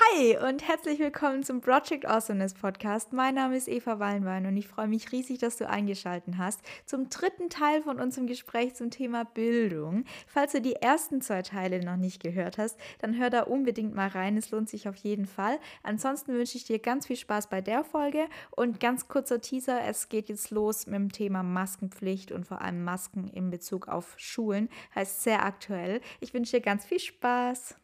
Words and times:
Hi 0.00 0.36
und 0.48 0.66
herzlich 0.66 0.98
willkommen 0.98 1.44
zum 1.44 1.60
Project 1.60 2.04
Awesomeness 2.04 2.54
Podcast. 2.54 3.12
Mein 3.12 3.36
Name 3.36 3.56
ist 3.56 3.68
Eva 3.68 4.00
Wallenwein 4.00 4.44
und 4.44 4.56
ich 4.56 4.66
freue 4.66 4.88
mich 4.88 5.12
riesig, 5.12 5.38
dass 5.38 5.56
du 5.56 5.68
eingeschaltet 5.68 6.34
hast 6.36 6.62
zum 6.84 7.08
dritten 7.10 7.48
Teil 7.48 7.80
von 7.80 8.00
unserem 8.00 8.26
Gespräch 8.26 8.74
zum 8.74 8.90
Thema 8.90 9.22
Bildung. 9.22 10.04
Falls 10.26 10.50
du 10.50 10.60
die 10.60 10.74
ersten 10.74 11.20
zwei 11.20 11.42
Teile 11.42 11.78
noch 11.84 11.96
nicht 11.96 12.20
gehört 12.20 12.58
hast, 12.58 12.76
dann 12.98 13.16
hör 13.16 13.30
da 13.30 13.42
unbedingt 13.42 13.94
mal 13.94 14.08
rein. 14.08 14.36
Es 14.36 14.50
lohnt 14.50 14.68
sich 14.68 14.88
auf 14.88 14.96
jeden 14.96 15.26
Fall. 15.26 15.60
Ansonsten 15.84 16.34
wünsche 16.34 16.58
ich 16.58 16.64
dir 16.64 16.80
ganz 16.80 17.06
viel 17.06 17.16
Spaß 17.16 17.48
bei 17.48 17.60
der 17.60 17.84
Folge 17.84 18.26
und 18.50 18.80
ganz 18.80 19.06
kurzer 19.06 19.40
Teaser. 19.40 19.80
Es 19.82 20.08
geht 20.08 20.28
jetzt 20.28 20.50
los 20.50 20.88
mit 20.88 20.96
dem 20.96 21.12
Thema 21.12 21.44
Maskenpflicht 21.44 22.32
und 22.32 22.48
vor 22.48 22.62
allem 22.62 22.82
Masken 22.82 23.28
in 23.28 23.50
Bezug 23.50 23.86
auf 23.86 24.14
Schulen. 24.16 24.68
Heißt 24.96 25.22
sehr 25.22 25.44
aktuell. 25.44 26.00
Ich 26.18 26.34
wünsche 26.34 26.56
dir 26.56 26.62
ganz 26.62 26.84
viel 26.84 26.98
Spaß. 26.98 27.76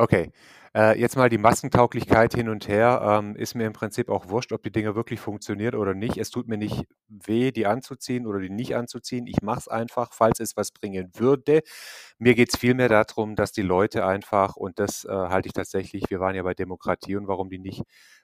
Okay, 0.00 0.32
äh, 0.74 0.98
jetzt 0.98 1.16
mal 1.16 1.28
die 1.28 1.36
Maskentauglichkeit 1.36 2.32
hin 2.34 2.48
und 2.48 2.68
her. 2.68 3.02
Ähm, 3.04 3.36
ist 3.36 3.54
mir 3.54 3.66
im 3.66 3.74
Prinzip 3.74 4.08
auch 4.08 4.28
wurscht, 4.30 4.52
ob 4.52 4.62
die 4.62 4.72
Dinge 4.72 4.94
wirklich 4.94 5.20
funktionieren 5.20 5.74
oder 5.74 5.92
nicht. 5.92 6.16
Es 6.16 6.30
tut 6.30 6.48
mir 6.48 6.56
nicht 6.56 6.84
weh, 7.08 7.50
die 7.52 7.66
anzuziehen 7.66 8.26
oder 8.26 8.38
die 8.40 8.48
nicht 8.48 8.74
anzuziehen. 8.76 9.26
Ich 9.26 9.42
mache 9.42 9.58
es 9.60 9.68
einfach, 9.68 10.14
falls 10.14 10.40
es 10.40 10.56
was 10.56 10.70
bringen 10.72 11.10
würde. 11.16 11.60
Mir 12.18 12.34
geht 12.34 12.48
es 12.54 12.58
vielmehr 12.58 12.88
darum, 12.88 13.36
dass 13.36 13.52
die 13.52 13.62
Leute 13.62 14.06
einfach, 14.06 14.56
und 14.56 14.78
das 14.78 15.04
äh, 15.04 15.10
halte 15.10 15.48
ich 15.48 15.52
tatsächlich, 15.52 16.04
wir 16.08 16.20
waren 16.20 16.34
ja 16.34 16.42
bei 16.44 16.54
Demokratie 16.54 17.16
und 17.16 17.28
warum 17.28 17.50
die 17.50 17.58
nicht 17.58 17.82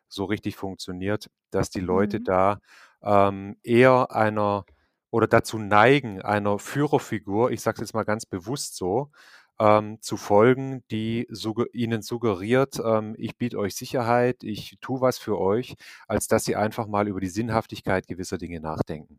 so 0.09 0.25
richtig 0.25 0.57
funktioniert, 0.57 1.29
dass 1.51 1.69
die 1.71 1.81
Leute 1.81 2.21
Mhm. 2.21 2.25
da 2.25 2.59
ähm, 3.03 3.57
eher 3.63 4.13
einer 4.13 4.65
oder 5.11 5.27
dazu 5.29 5.59
neigen, 5.59 6.21
einer 6.23 6.59
Führerfigur, 6.59 7.51
ich 7.51 7.61
sage 7.63 7.77
es 7.77 7.81
jetzt 7.89 7.95
mal 7.95 8.05
ganz 8.05 8.27
bewusst 8.27 8.77
so, 8.77 9.11
ähm, 9.59 10.01
zu 10.03 10.17
folgen, 10.17 10.85
die 10.91 11.27
sugge 11.31 11.67
ihnen 11.73 12.03
suggeriert, 12.03 12.81
ähm, 12.85 13.15
ich 13.19 13.37
biete 13.37 13.59
euch 13.59 13.75
Sicherheit, 13.75 14.43
ich 14.45 14.79
tue 14.81 15.01
was 15.01 15.19
für 15.19 15.39
euch, 15.39 15.75
als 16.09 16.29
dass 16.29 16.45
sie 16.45 16.57
einfach 16.57 16.87
mal 16.87 17.09
über 17.09 17.21
die 17.21 17.29
Sinnhaftigkeit 17.29 18.07
gewisser 18.07 18.39
Dinge 18.39 18.61
nachdenken. 18.61 19.19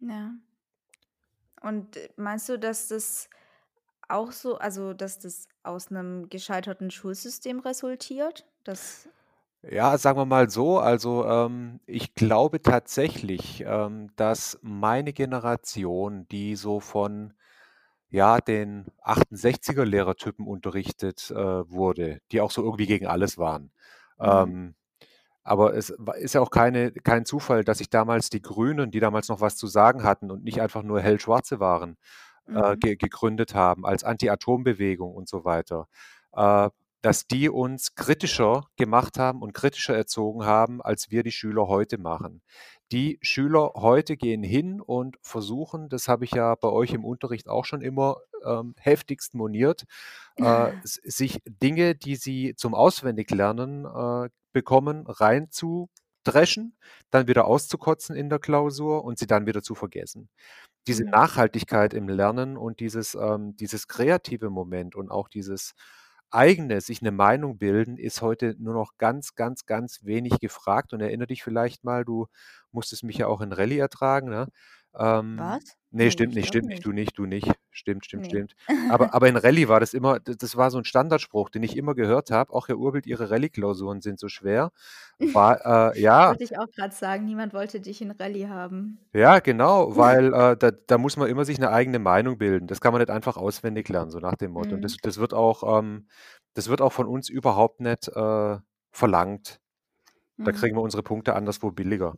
Ja. 0.00 0.32
Und 1.62 1.96
äh, 1.96 2.08
meinst 2.16 2.48
du, 2.48 2.58
dass 2.58 2.88
das 2.88 3.28
auch 4.08 4.32
so, 4.32 4.58
also 4.58 4.92
dass 4.94 5.18
das 5.18 5.48
aus 5.62 5.90
einem 5.90 6.28
gescheiterten 6.28 6.90
Schulsystem 6.90 7.60
resultiert? 7.60 8.46
Dass 8.64 9.08
ja, 9.62 9.98
sagen 9.98 10.18
wir 10.18 10.26
mal 10.26 10.48
so, 10.48 10.78
also 10.78 11.24
ähm, 11.26 11.80
ich 11.86 12.14
glaube 12.14 12.62
tatsächlich, 12.62 13.64
ähm, 13.66 14.10
dass 14.16 14.58
meine 14.62 15.12
Generation, 15.12 16.28
die 16.28 16.54
so 16.56 16.78
von 16.78 17.32
ja, 18.10 18.38
den 18.40 18.86
68er 19.02 19.84
Lehrertypen 19.84 20.46
unterrichtet, 20.46 21.30
äh, 21.30 21.36
wurde, 21.70 22.20
die 22.32 22.40
auch 22.40 22.50
so 22.50 22.62
irgendwie 22.64 22.86
gegen 22.86 23.06
alles 23.06 23.38
waren. 23.38 23.72
Mhm. 24.18 24.26
Ähm, 24.28 24.74
aber 25.44 25.74
es 25.76 25.90
ist 26.18 26.34
ja 26.34 26.40
auch 26.40 26.50
keine 26.50 26.92
kein 26.92 27.24
Zufall, 27.24 27.64
dass 27.64 27.78
sich 27.78 27.90
damals 27.90 28.30
die 28.30 28.42
Grünen, 28.42 28.90
die 28.90 29.00
damals 29.00 29.28
noch 29.28 29.40
was 29.40 29.56
zu 29.56 29.66
sagen 29.68 30.02
hatten 30.04 30.30
und 30.30 30.44
nicht 30.44 30.60
einfach 30.60 30.82
nur 30.82 31.00
Hellschwarze 31.00 31.60
waren, 31.60 31.96
äh, 32.54 32.76
Mhm. 32.76 32.80
ge 32.80 32.96
gegründet 32.96 33.54
haben 33.54 33.86
als 33.86 34.04
Anti-Atom-Bewegung 34.04 35.14
und 35.14 35.28
so 35.28 35.44
weiter. 35.44 35.88
Äh, 36.32 36.70
dass 37.06 37.28
die 37.28 37.48
uns 37.48 37.94
kritischer 37.94 38.66
gemacht 38.76 39.16
haben 39.16 39.40
und 39.40 39.52
kritischer 39.52 39.94
erzogen 39.94 40.44
haben, 40.44 40.82
als 40.82 41.12
wir 41.12 41.22
die 41.22 41.30
Schüler 41.30 41.68
heute 41.68 41.98
machen. 41.98 42.42
Die 42.90 43.20
Schüler 43.22 43.74
heute 43.76 44.16
gehen 44.16 44.42
hin 44.42 44.80
und 44.80 45.16
versuchen, 45.22 45.88
das 45.88 46.08
habe 46.08 46.24
ich 46.24 46.32
ja 46.32 46.56
bei 46.56 46.68
euch 46.68 46.92
im 46.92 47.04
Unterricht 47.04 47.48
auch 47.48 47.64
schon 47.64 47.80
immer 47.80 48.16
ähm, 48.44 48.74
heftigst 48.80 49.34
moniert, 49.34 49.84
äh, 50.34 50.72
sich 50.82 51.40
Dinge, 51.46 51.94
die 51.94 52.16
sie 52.16 52.56
zum 52.56 52.74
Auswendiglernen 52.74 53.84
äh, 53.84 54.28
bekommen, 54.52 55.06
reinzudreschen, 55.06 56.76
dann 57.12 57.28
wieder 57.28 57.44
auszukotzen 57.44 58.16
in 58.16 58.30
der 58.30 58.40
Klausur 58.40 59.04
und 59.04 59.20
sie 59.20 59.28
dann 59.28 59.46
wieder 59.46 59.62
zu 59.62 59.76
vergessen. 59.76 60.28
Diese 60.88 61.04
mhm. 61.04 61.10
Nachhaltigkeit 61.10 61.94
im 61.94 62.08
Lernen 62.08 62.56
und 62.56 62.80
dieses, 62.80 63.14
ähm, 63.14 63.54
dieses 63.54 63.86
kreative 63.86 64.50
Moment 64.50 64.96
und 64.96 65.12
auch 65.12 65.28
dieses 65.28 65.72
eigene, 66.30 66.80
sich 66.80 67.00
eine 67.02 67.12
Meinung 67.12 67.58
bilden, 67.58 67.98
ist 67.98 68.22
heute 68.22 68.54
nur 68.58 68.74
noch 68.74 68.92
ganz, 68.98 69.34
ganz, 69.34 69.66
ganz 69.66 70.04
wenig 70.04 70.38
gefragt. 70.40 70.92
Und 70.92 71.00
erinnere 71.00 71.28
dich 71.28 71.42
vielleicht 71.42 71.84
mal, 71.84 72.04
du 72.04 72.26
musstest 72.72 73.04
mich 73.04 73.18
ja 73.18 73.26
auch 73.28 73.40
in 73.40 73.52
Rallye 73.52 73.78
ertragen, 73.78 74.28
ne? 74.30 74.48
Ähm, 74.98 75.58
Was? 75.58 75.76
ne, 75.90 76.10
Ne, 76.10 76.10
stimmt 76.10 76.34
ich 76.34 76.36
nicht, 76.36 76.48
stimmt 76.48 76.70
nicht, 76.70 76.84
du 76.84 76.92
nicht, 76.92 77.18
du 77.18 77.26
nicht. 77.26 77.52
Stimmt, 77.70 78.04
stimmt, 78.06 78.26
Ne. 78.26 78.26
stimmt. 78.26 78.54
Aber 78.86 79.12
aber 79.14 79.28
in 79.28 79.36
Rallye 79.36 79.68
war 79.68 79.80
das 79.80 79.94
immer 79.94 80.20
das 80.20 80.56
war 80.56 80.70
so 80.70 80.78
'n 80.78 80.84
Standardspruch, 80.84 81.50
den 81.50 81.62
ich 81.62 81.76
immer 81.76 81.94
gehört 81.94 82.30
habe: 82.30 82.52
„Ach, 82.56 82.68
Herr 82.68 82.78
Urbild, 82.78 83.06
Ihre 83.06 83.30
Rallye-Klausuren 83.30 84.00
sind 84.02 84.18
so 84.20 84.28
schwer.“ 84.28 84.70
War 85.32 85.60
äh, 85.96 86.00
ja. 86.00 86.36
Wollte 86.36 86.44
ich 86.44 86.58
auch 86.58 86.70
grad 86.72 86.94
sagen, 86.94 87.24
niemand 87.24 87.52
wollte 87.54 87.80
dich 87.80 88.00
in 88.02 88.10
Rallye 88.10 88.48
haben. 88.48 88.98
Ja, 89.14 89.38
genau, 89.38 89.96
weil, 89.96 90.34
äh, 90.34 90.56
da 90.56 90.70
da 90.72 90.98
muss 90.98 91.16
man 91.16 91.28
immer 91.28 91.44
sich 91.44 91.58
'ne 91.58 91.70
eigene 91.70 91.98
Meinung 91.98 92.36
bilden. 92.38 92.66
Das 92.66 92.80
kann 92.80 92.92
man 92.92 93.00
nicht 93.00 93.10
einfach 93.10 93.36
auswendig 93.36 93.88
lernen, 93.88 94.10
so 94.10 94.18
nach 94.18 94.34
dem 94.34 94.52
Motto. 94.52 94.74
Und 94.74 94.84
das 94.84 94.96
Mhm. 94.96 95.00
das 95.00 95.16
wird 95.18 95.32
auch 95.32 95.78
ähm, 95.78 96.08
das 96.54 96.68
wird 96.68 96.80
auch 96.82 96.92
von 96.92 97.06
uns 97.06 97.28
überhaupt 97.30 97.80
nicht, 97.80 98.08
äh, 98.08 98.58
verlangt. 98.92 99.60
Da 100.44 100.52
Mhm. 100.52 100.52
kriegen 100.52 100.76
wir 100.76 100.82
unsere 100.82 101.02
Punkte 101.04 101.34
anderswo 101.34 101.72
billiger. 101.72 102.16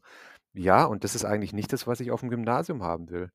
Ja, 0.61 0.85
und 0.87 1.05
das 1.05 1.15
ist 1.15 1.25
eigentlich 1.25 1.53
nicht 1.53 1.73
das, 1.73 1.87
was 1.87 2.01
ich 2.01 2.11
auf'm 2.11 2.29
Gymnasium 2.31 2.83
haben 2.83 3.11
will. 3.11 3.31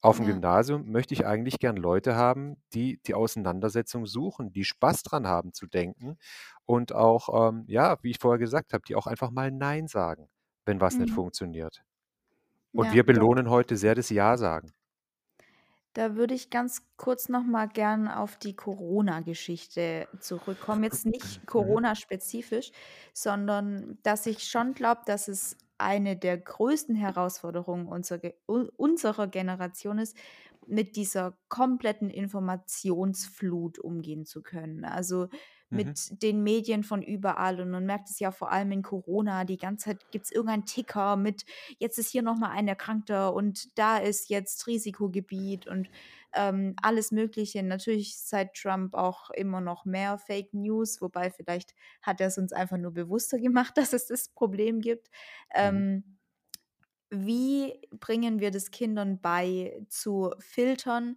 Auf'm 0.00 0.24
Ja. 0.24 0.26
Gymnasium 0.26 0.88
möchte 0.92 1.12
ich 1.12 1.26
eigentlich 1.26 1.58
gern 1.58 1.76
Leute 1.76 2.14
haben, 2.14 2.62
die 2.72 3.00
die 3.04 3.14
Auseinandersetzung 3.14 4.06
suchen, 4.06 4.52
die 4.52 4.64
Spaß 4.64 5.02
dran 5.02 5.26
haben 5.26 5.52
zu 5.52 5.66
denken 5.66 6.18
und 6.66 6.92
auch, 6.94 7.48
ähm, 7.50 7.64
ja, 7.66 7.98
wie 8.02 8.10
ich 8.12 8.18
vorher 8.20 8.38
gesagt 8.38 8.72
habe, 8.74 8.84
die 8.86 8.94
auch 8.94 9.08
einfach 9.08 9.30
mal 9.32 9.50
„Nein“ 9.50 9.88
sagen, 9.88 10.28
wenn 10.66 10.80
was 10.80 11.00
nicht 11.00 11.10
Mhm. 11.10 11.12
funktioniert. 11.12 11.82
Und 12.74 12.92
Ja, 12.92 12.94
wir 12.94 13.04
da 13.12 13.24
belohnen 13.24 13.50
heute 13.50 13.76
sehr 13.76 13.94
das 13.96 14.10
„Ja“ 14.10 14.36
sagen. 14.38 14.72
Da 15.96 16.14
würde 16.16 16.34
ich 16.34 16.50
ganz 16.50 16.82
kurz 16.96 17.28
noch 17.28 17.42
mal 17.44 17.66
gern 17.66 18.08
auf 18.08 18.36
die 18.36 18.54
Corona-Geschichte 18.54 20.08
zurückkommen. 20.20 20.84
Jetzt 20.84 21.06
nicht 21.06 21.46
Mhm. 21.56 21.80
Corona-spezifisch, 21.86 22.70
sondern 23.14 23.98
dass 24.02 24.26
ich 24.26 24.44
schon 24.44 24.74
glaube, 24.74 25.02
dass 25.06 25.28
es 25.28 25.56
eine 25.78 26.16
der 26.16 26.38
größten 26.38 26.94
Herausforderungen 26.96 27.86
unser 27.88 28.18
Ge 28.18 28.34
u 28.48 28.66
unserer 28.76 29.26
Generation 29.28 29.98
ist, 29.98 30.16
mit 30.66 30.96
dieser 30.96 31.38
kompletten 31.48 32.10
Informationsflut 32.10 33.78
umgehen 33.78 34.26
zu 34.26 34.42
können. 34.42 34.84
Also, 34.84 35.28
Mhm. 35.70 35.92
mit 35.92 36.22
den 36.22 36.42
Medien 36.42 36.82
von 36.82 37.02
überall 37.02 37.60
und 37.60 37.70
man 37.70 37.84
merkt 37.86 38.08
es 38.10 38.18
ja 38.20 38.30
vor 38.32 38.50
allem 38.52 38.72
in 38.72 38.82
Corona, 38.82 39.44
die 39.44 39.58
ganze 39.58 39.86
Zeit 39.86 40.10
gibt's 40.10 40.30
irgendeinen 40.32 40.64
Ticker 40.66 41.16
mit: 41.16 41.44
„Jetzt 41.78 41.98
ist 41.98 42.10
hier 42.10 42.22
noch 42.22 42.36
mal 42.36 42.50
ein 42.50 42.68
Erkrankter 42.68 43.34
und 43.34 43.78
da 43.78 43.98
ist 43.98 44.30
jetzt 44.30 44.66
Risikogebiet“ 44.66 45.66
und, 45.66 45.88
ähm, 46.34 46.74
alles 46.82 47.10
Mögliche. 47.12 47.62
Natürlich 47.62 48.18
seit 48.18 48.54
Trump 48.54 48.94
auch 48.94 49.30
immer 49.30 49.60
noch 49.60 49.84
mehr 49.84 50.18
Fake 50.18 50.52
News, 50.54 51.00
wobei 51.00 51.30
vielleicht 51.30 51.74
hat 52.02 52.20
er's 52.20 52.38
uns 52.38 52.52
einfach 52.52 52.78
nur 52.78 52.92
bewusster 52.92 53.38
gemacht, 53.38 53.76
dass 53.76 53.92
es 53.92 54.06
das 54.06 54.28
Problem 54.30 54.80
gibt. 54.80 55.08
Mhm. 55.60 55.80
Ähm, 55.80 56.18
wie 57.10 57.80
bringen 57.92 58.40
wir 58.40 58.50
das 58.50 58.70
Kindern 58.70 59.20
bei, 59.20 59.80
zu 59.88 60.32
filtern, 60.40 61.16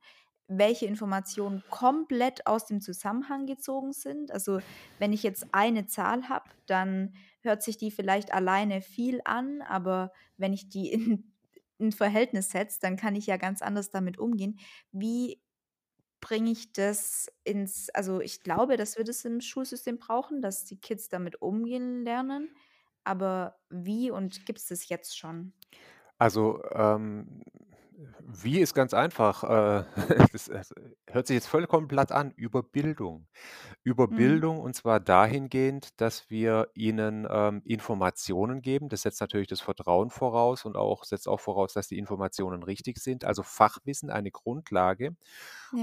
welche 0.57 0.85
Informationen 0.85 1.63
komplett 1.69 2.47
aus 2.47 2.65
dem 2.65 2.81
Zusammenhang 2.81 3.45
gezogen 3.45 3.93
sind? 3.93 4.31
Also, 4.31 4.61
wenn 4.97 5.13
ich 5.13 5.23
jetzt 5.23 5.47
eine 5.53 5.85
Zahl 5.87 6.29
habe, 6.29 6.51
dann 6.67 7.13
hört 7.41 7.63
sich 7.63 7.77
die 7.77 7.91
vielleicht 7.91 8.33
alleine 8.33 8.81
viel 8.81 9.21
an, 9.25 9.61
aber 9.61 10.11
wenn 10.37 10.53
ich 10.53 10.69
die 10.69 10.91
in 10.93 11.31
'n 11.79 11.91
Verhältnis 11.91 12.49
setze, 12.51 12.79
dann 12.81 12.97
kann 12.97 13.15
ich 13.15 13.25
ja 13.27 13.37
ganz 13.37 13.61
anders 13.61 13.89
damit 13.91 14.19
umgehen. 14.19 14.59
Wie 14.91 15.41
bringe 16.21 16.51
ich 16.51 16.73
das 16.73 17.31
ins 17.43 17.89
also, 17.89 18.21
ich 18.21 18.41
glaube, 18.43 18.77
dass 18.77 18.97
wir 18.97 19.03
das 19.05 19.25
im 19.25 19.41
Schulsystem 19.41 19.97
brauchen, 19.99 20.41
dass 20.41 20.65
die 20.65 20.79
Kids 20.79 21.09
damit 21.09 21.41
umgehen 21.41 22.03
lernen, 22.03 22.55
aber 23.03 23.59
wie 23.69 24.11
und 24.11 24.45
gibt's 24.45 24.67
das 24.67 24.89
jetzt 24.89 25.17
schon? 25.17 25.53
Also, 26.19 26.61
ähm, 26.71 27.41
wie 28.19 28.59
ist 28.59 28.73
ganz 28.73 28.93
einfach. 28.93 29.43
Äh, 29.43 29.83
das 30.31 30.47
es 30.47 30.73
hört 31.09 31.27
sich 31.27 31.35
jetzt 31.35 31.47
vollkommen 31.47 31.87
platt 31.87 32.11
an, 32.11 32.31
über 32.35 32.63
Bildung. 32.63 33.27
Über 33.83 34.07
Mhm. 34.09 34.41
Bildung 34.47 34.59
und 34.61 34.75
zwar 34.75 34.99
dahingehend, 34.99 35.99
dass 36.01 36.29
wir 36.29 36.69
ihnen, 36.75 37.27
ähm, 37.29 37.61
Informationen 37.65 38.61
geben. 38.61 38.89
Das 38.89 39.03
setzt 39.03 39.21
natürlich 39.21 39.47
das 39.49 39.61
Vertrauen 39.61 40.09
voraus 40.11 40.65
und 40.65 40.77
auch 40.77 41.03
setzt 41.05 41.27
auch 41.27 41.39
voraus, 41.41 41.73
dass 41.73 41.87
die 41.89 41.97
Informationen 41.99 42.63
richtig 42.63 42.99
sind, 42.99 43.25
also 43.25 43.43
Fachwissen, 43.43 44.09
eine 44.11 44.31
Grundlage. 44.31 45.15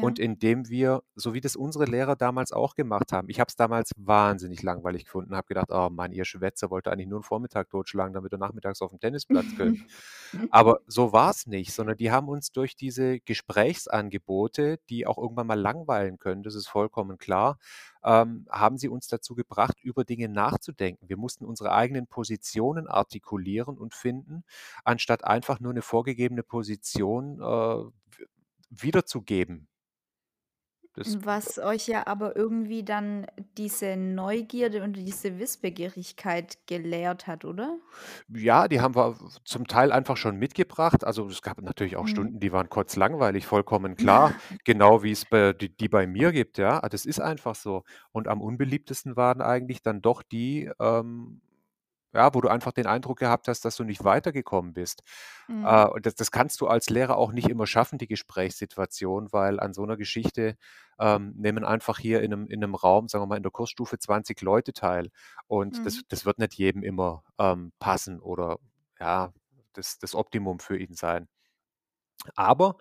und 0.00 0.18
Ja. 0.18 0.18
indem 0.18 0.68
wir 0.68 1.02
so 1.14 1.34
wie 1.34 1.40
das 1.40 1.56
unsere 1.56 1.84
Lehrer 1.84 2.16
damals 2.16 2.52
auch 2.52 2.74
gemacht 2.74 3.12
haben 3.12 3.28
ich 3.28 3.40
habe 3.40 3.48
es 3.48 3.56
damals 3.56 3.92
wahnsinnig 3.96 4.62
langweilig 4.62 5.04
gefunden, 5.04 5.34
habe 5.36 5.46
gedacht: 5.48 5.68
„Oh 5.70 5.88
Mann, 5.90 6.12
ihr 6.12 6.24
Schwätzer, 6.24 6.70
wollt 6.70 6.88
eigentlich 6.88 7.08
nur 7.08 7.20
'n 7.20 7.22
Vormittag 7.24 7.70
totschlagen, 7.70 8.14
damit 8.14 8.32
ihr 8.32 8.38
nachmittags 8.38 8.82
auf 8.82 8.92
'n 8.92 9.00
Tennisplatz 9.00 9.54
könnt?“ 9.54 9.82
Aber 10.50 10.80
so 10.86 11.12
war's 11.12 11.46
nicht, 11.46 11.72
sondern 11.72 11.96
die 11.96 12.07
haben 12.12 12.28
uns 12.28 12.52
durch 12.52 12.76
diese 12.76 13.20
Gesprächsangebote, 13.20 14.78
die 14.90 15.06
auch 15.06 15.18
irgendwann 15.18 15.46
mal 15.48 15.60
langweilen 15.60 16.18
können, 16.18 16.42
das 16.42 16.54
ist 16.54 16.68
vollkommen 16.68 17.18
klar, 17.18 17.58
ähm, 18.04 18.46
haben 18.50 18.78
sie 18.78 18.88
uns 18.88 19.08
dazu 19.08 19.34
gebracht, 19.34 19.76
über 19.82 20.04
Dinge 20.04 20.28
nachzudenken. 20.28 21.08
Wir 21.08 21.16
mussten 21.18 21.44
unsere 21.44 21.72
eigenen 21.72 22.06
Positionen 22.06 22.86
artikulieren 22.88 23.78
und 23.78 23.94
finden, 23.94 24.44
anstatt 24.84 25.24
einfach 25.24 25.60
nur 25.60 25.72
'ne 25.74 25.82
vorgegebene 25.82 26.42
Position, 26.42 27.40
äh, 27.40 27.90
wiederzugeben. 28.70 29.66
Das 30.98 31.18
Was 31.24 31.58
euch 31.58 31.86
ja 31.86 32.06
aber 32.06 32.34
irgendwie 32.36 32.82
dann 32.82 33.26
diese 33.56 33.96
Neugierde 33.96 34.82
und 34.82 34.94
diese 34.94 35.38
Wissbegierigkeit 35.38 36.58
gelehrt 36.66 37.26
hat, 37.26 37.44
oder? 37.44 37.78
Ja, 38.28 38.68
die 38.68 38.80
haben 38.80 38.94
wir 38.94 39.16
zum 39.44 39.66
Teil 39.66 39.92
einfach 39.92 40.16
schon 40.16 40.36
mitgebracht. 40.36 41.04
Also, 41.04 41.26
es 41.28 41.42
gab 41.42 41.60
natürlich 41.62 41.96
auch 41.96 42.04
Mhm. 42.04 42.08
Stunden, 42.08 42.40
die 42.40 42.52
waren 42.52 42.68
kotzlangweilig, 42.68 43.46
vollkommen 43.46 43.96
klar, 43.96 44.34
genau 44.64 45.02
wie's 45.02 45.24
bei 45.24 45.52
die 45.52 45.68
die 45.74 45.88
bei 45.88 46.06
mir 46.06 46.32
gibt, 46.32 46.58
ja. 46.58 46.82
Ah, 46.82 46.88
das 46.88 47.06
ist 47.06 47.20
einfach 47.20 47.54
so. 47.54 47.84
Und 48.12 48.28
am 48.28 48.40
unbeliebtesten 48.40 49.16
waren 49.16 49.40
eigentlich 49.40 49.82
dann 49.82 50.02
doch 50.02 50.22
die, 50.22 50.70
ähm, 50.80 51.40
ja, 52.18 52.34
wo 52.34 52.40
du 52.42 52.48
einfach 52.48 52.72
den 52.72 52.86
Eindruck 52.86 53.18
gehabt 53.20 53.48
hast, 53.48 53.64
dass 53.64 53.76
du 53.76 53.84
nicht 53.84 54.04
weitergekommen 54.04 54.74
bist. 54.74 55.02
Äh, 55.62 55.84
Mhm. 55.84 55.88
und 55.88 56.06
das 56.06 56.14
das 56.14 56.30
kannst 56.30 56.60
du 56.60 56.66
als 56.68 56.88
Lehrer 56.90 57.16
auch 57.16 57.32
nicht 57.32 57.48
immer 57.48 57.66
schaffen, 57.66 57.98
die 57.98 58.06
Gesprächssituation, 58.08 59.32
weil 59.32 59.60
an 59.60 59.74
so 59.74 59.84
'ner 59.86 59.96
Geschichte, 59.96 60.56
ähm, 61.00 61.34
nehmen 61.36 61.64
einfach 61.64 61.98
hier 61.98 62.22
in 62.22 62.30
'nem 62.30 62.46
in 62.48 62.60
'nem 62.60 62.74
Raum, 62.76 63.08
sagen 63.08 63.22
wir 63.24 63.26
mal, 63.28 63.36
in 63.36 63.42
der 63.44 63.52
Kursstufe 63.52 63.98
20 63.98 64.40
Leute 64.42 64.72
teil. 64.72 65.10
Und 65.48 65.84
das 65.86 65.98
Mhm. 65.98 66.04
das 66.08 66.24
wird 66.26 66.38
nicht 66.38 66.54
jedem 66.54 66.82
immer, 66.84 67.24
ähm, 67.38 67.72
passen 67.80 68.20
oder, 68.20 68.58
ja, 69.00 69.32
das 69.74 69.98
das 69.98 70.14
Optimum 70.14 70.60
für 70.60 70.78
ihn 70.78 70.94
sein. 70.94 71.28
Aber 72.36 72.76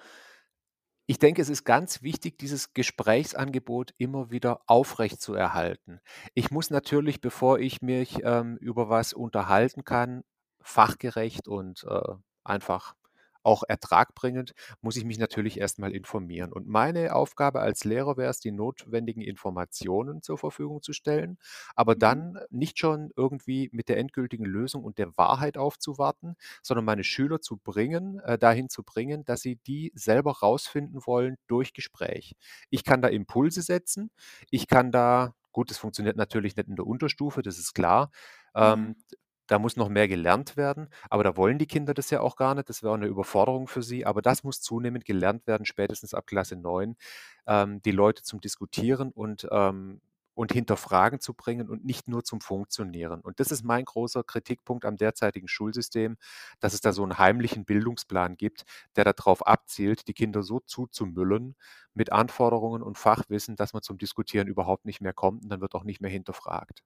ich 1.08 1.20
denke, 1.20 1.42
es 1.42 1.50
ist 1.50 1.64
ganz 1.64 2.02
wichtig, 2.04 2.38
dieses 2.38 2.74
Gesprächsangebot 2.74 3.94
immer 3.98 4.30
wieder 4.32 4.62
aufrechtzuerhalten. 4.68 6.02
Ich 6.36 6.52
muss 6.52 6.70
natürlich, 6.70 7.22
bevor 7.22 7.60
ich 7.60 7.82
mich, 7.82 8.20
ähm, 8.24 8.58
über 8.58 8.90
was 8.90 9.14
unterhalten 9.14 9.86
kann, 9.86 10.24
fachgerecht 10.62 11.48
und, 11.48 11.86
äh, 11.90 12.14
einfach 12.44 12.96
auch 13.48 13.64
ertragbringend, 13.68 14.54
muss 14.82 14.98
ich 14.98 15.06
mich 15.06 15.18
natürlich 15.20 15.60
erst 15.60 15.80
mal 15.80 15.92
informieren. 15.94 16.54
Und 16.54 16.68
meine 16.68 17.16
Aufgabe 17.16 17.62
als 17.62 17.84
Lehrer 17.86 18.18
wäre 18.18 18.30
es, 18.30 18.40
die 18.40 18.52
notwendigen 18.52 19.22
Informationen 19.22 20.22
zur 20.22 20.38
Verfügung 20.38 20.82
zu 20.84 20.94
stellen, 20.94 21.38
aber 21.76 21.96
Mhm. 21.96 21.96
dann 21.96 22.38
nicht 22.50 22.80
schon 22.80 23.12
irgendwie 23.16 23.70
mit 23.72 23.90
der 23.90 23.98
endgültigen 23.98 24.46
Lösung 24.46 24.84
und 24.84 24.98
der 24.98 25.16
Wahrheit 25.18 25.58
aufzuwarten, 25.58 26.36
sondern 26.64 26.86
meine 26.86 27.04
Schüler 27.04 27.42
zu 27.42 27.58
bringen 27.58 28.20
äh, 28.20 28.38
dahin 28.38 28.70
zu 28.70 28.84
bringen, 28.84 29.24
dass 29.26 29.42
sie 29.42 29.56
die 29.58 29.92
selber 29.96 30.40
rausfinden 30.40 31.02
wollen 31.06 31.38
durch 31.48 31.74
Gespräch. 31.74 32.36
Ich 32.70 32.84
kann 32.84 33.02
da 33.02 33.08
Impulse 33.08 33.62
setzen. 33.62 34.12
Ich 34.50 34.68
kann 34.68 34.92
da 34.92 35.34
gut, 35.52 35.72
das 35.72 35.78
funktioniert 35.80 36.18
natürlich 36.18 36.56
nicht 36.56 36.68
in 36.70 36.76
der 36.76 36.86
Unterstufe, 36.86 37.42
das 37.42 37.58
ist 37.58 37.74
klar. 37.74 38.12
Ähm, 38.56 38.96
d 39.12 39.18
da 39.48 39.60
muss 39.60 39.76
noch 39.78 39.90
mehr 39.90 40.08
gelernt 40.08 40.58
werden, 40.58 40.90
aber 41.10 41.24
da 41.24 41.38
wollen 41.38 41.58
die 41.60 41.68
Kinder 41.68 41.94
das 41.94 42.10
ja 42.10 42.22
auch 42.22 42.36
gar 42.36 42.56
nicht. 42.56 42.70
Das 42.70 42.84
wäre 42.84 42.94
auch 42.94 42.98
'ne 42.98 43.08
Überforderung 43.08 43.68
für 43.68 43.84
sie, 43.84 44.06
aber 44.06 44.22
das 44.22 44.44
muss 44.44 44.62
zunehmend 44.62 45.06
gelernt 45.06 45.48
werden, 45.48 45.66
spätestens 45.66 46.14
ab 46.14 46.28
Klasse 46.28 46.56
9, 46.58 46.96
ähm, 47.48 47.82
die 47.84 47.92
Leute 47.92 48.24
zum 48.24 48.42
Diskutieren 48.42 49.12
und, 49.12 49.48
ähm 49.52 50.02
und 50.36 50.52
Hinterfragen 50.52 51.20
zu 51.20 51.34
bringen 51.34 51.68
und 51.68 51.84
nicht 51.84 52.08
nur 52.08 52.24
zum 52.24 52.42
Funktionieren. 52.42 53.22
Und 53.22 53.40
das 53.40 53.50
ist 53.52 53.64
mein 53.64 53.86
großer 53.86 54.24
Kritikpunkt 54.24 54.86
am 54.86 54.96
derzeitigen 54.96 55.48
Schulsystem, 55.48 56.16
dass 56.60 56.74
es 56.76 56.82
da 56.82 56.94
so 56.94 57.04
'n 57.04 57.18
heimlichen 57.18 57.66
Bildungsplan 57.66 58.38
gibt, 58.38 58.64
der 58.96 59.04
da 59.04 59.14
drauf 59.14 59.46
abzielt, 59.48 60.08
die 60.08 60.14
Kinder 60.14 60.44
so 60.44 60.60
zuzumüllen 60.60 61.56
mit 61.96 62.12
Anforderungen 62.12 62.84
und 62.84 63.00
Fachwissen, 63.00 63.56
dass 63.56 63.74
man 63.74 63.82
zum 63.82 63.98
Diskutieren 63.98 64.48
überhaupt 64.48 64.86
nicht 64.86 65.02
mehr 65.02 65.14
kommt 65.14 65.42
und 65.44 65.50
dann 65.50 65.62
wird 65.62 65.74
auch 65.74 65.84
nicht 65.84 66.02
mehr 66.02 66.12
hinterfragt. 66.12 66.82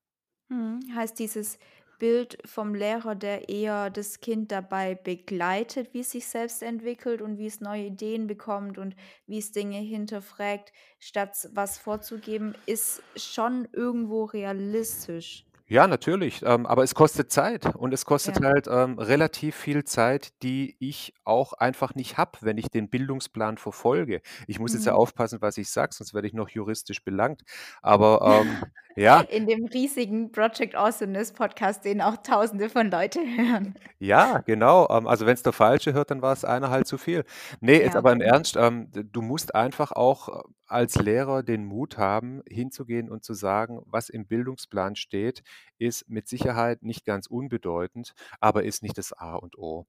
Mhm. 0.49 0.79
Heißt 0.95 1.17
dieses 1.19 1.57
Bild 2.01 2.37
vom 2.45 2.73
Lehrer, 2.75 3.15
der 3.15 3.49
eher 3.49 3.89
das 3.91 4.19
Kind 4.21 4.51
dabei 4.51 4.95
begleitet, 4.95 5.93
wie 5.93 6.01
es 6.01 6.11
sich 6.11 6.27
selbst 6.27 6.63
entwickelt 6.63 7.21
und 7.21 7.37
wie 7.37 7.45
es 7.47 7.61
neue 7.61 7.85
Ideen 7.85 8.27
bekommt 8.27 8.77
und 8.79 8.95
wie 9.27 9.37
es 9.39 9.51
Dinge 9.53 9.77
hinterfragt, 9.79 10.73
statt 10.99 11.47
was 11.53 11.77
vorzugeben, 11.77 12.55
ist 12.65 13.03
schon 13.15 13.67
irgendwo 13.73 14.23
realistisch. 14.25 15.45
Ja, 15.67 15.87
natürlich, 15.87 16.41
ähm, 16.43 16.65
aber 16.65 16.83
es 16.83 16.93
kostet 16.95 17.31
Zeit 17.31 17.65
und 17.75 17.93
es 17.93 18.03
kostet 18.03 18.35
Ja. 18.35 18.43
halt, 18.43 18.67
ähm, 18.69 18.99
relativ 18.99 19.55
viel 19.55 19.85
Zeit, 19.85 20.33
die 20.43 20.75
ich 20.79 21.13
auch 21.23 21.53
einfach 21.53 21.95
nicht 21.95 22.17
habe, 22.17 22.31
wenn 22.41 22.57
ich 22.57 22.69
den 22.69 22.89
Bildungsplan 22.89 23.57
verfolge. 23.57 24.21
Ich 24.47 24.59
muss 24.59 24.73
jetzt 24.73 24.85
ja 24.85 24.93
Mhm. 24.93 24.95
aufpassen, 24.95 25.41
was 25.41 25.57
ich 25.57 25.69
sage, 25.69 25.93
sonst 25.93 26.13
werde 26.13 26.27
ich 26.27 26.33
noch 26.33 26.49
juristisch 26.49 27.03
belangt. 27.05 27.43
Aber, 27.81 28.43
ähm, 28.45 28.59
ja 28.95 29.23
In 29.29 29.47
dem 29.47 29.65
riesigen 29.65 30.31
Project 30.31 30.75
Awesomeness 30.75 31.33
Podcast, 31.33 31.85
den 31.85 32.01
auch 32.01 32.17
Tausende 32.17 32.69
von 32.69 32.89
Leute 32.91 33.19
hören. 33.19 33.75
Ja, 34.03 34.39
genau. 34.39 34.87
Ähm, 34.89 35.05
also, 35.07 35.27
wenn's 35.27 35.43
der 35.43 35.53
Falsche 35.53 35.93
hört, 35.93 36.09
dann 36.09 36.23
war's 36.23 36.43
einer 36.43 36.71
halt 36.71 36.87
zu 36.87 36.97
viel. 36.97 37.23
Ne, 37.59 37.79
jetzt 37.79 37.95
Ja, 37.95 37.95
aber 37.95 38.11
im. 38.11 38.19
Ernst, 38.19 38.55
ähm, 38.57 38.89
du 38.91 39.21
musst 39.21 39.53
einfach 39.53 39.91
auch 39.91 40.43
als 40.65 40.95
Lehrer 40.95 41.43
den 41.43 41.65
Mut 41.65 41.99
haben, 41.99 42.41
hinzugehen 42.49 43.11
und 43.11 43.23
zu 43.23 43.35
sagen: 43.35 43.79
„Was 43.85 44.09
im 44.09 44.25
Bildungsplan 44.25 44.95
steht, 44.95 45.43
ist 45.77 46.09
mit 46.09 46.27
Sicherheit 46.27 46.81
nicht 46.81 47.05
ganz 47.05 47.27
unbedeutend, 47.27 48.15
aber 48.39 48.63
ist 48.63 48.81
nicht 48.81 48.97
das 48.97 49.13
A 49.13 49.35
und 49.35 49.55
O.“ 49.59 49.85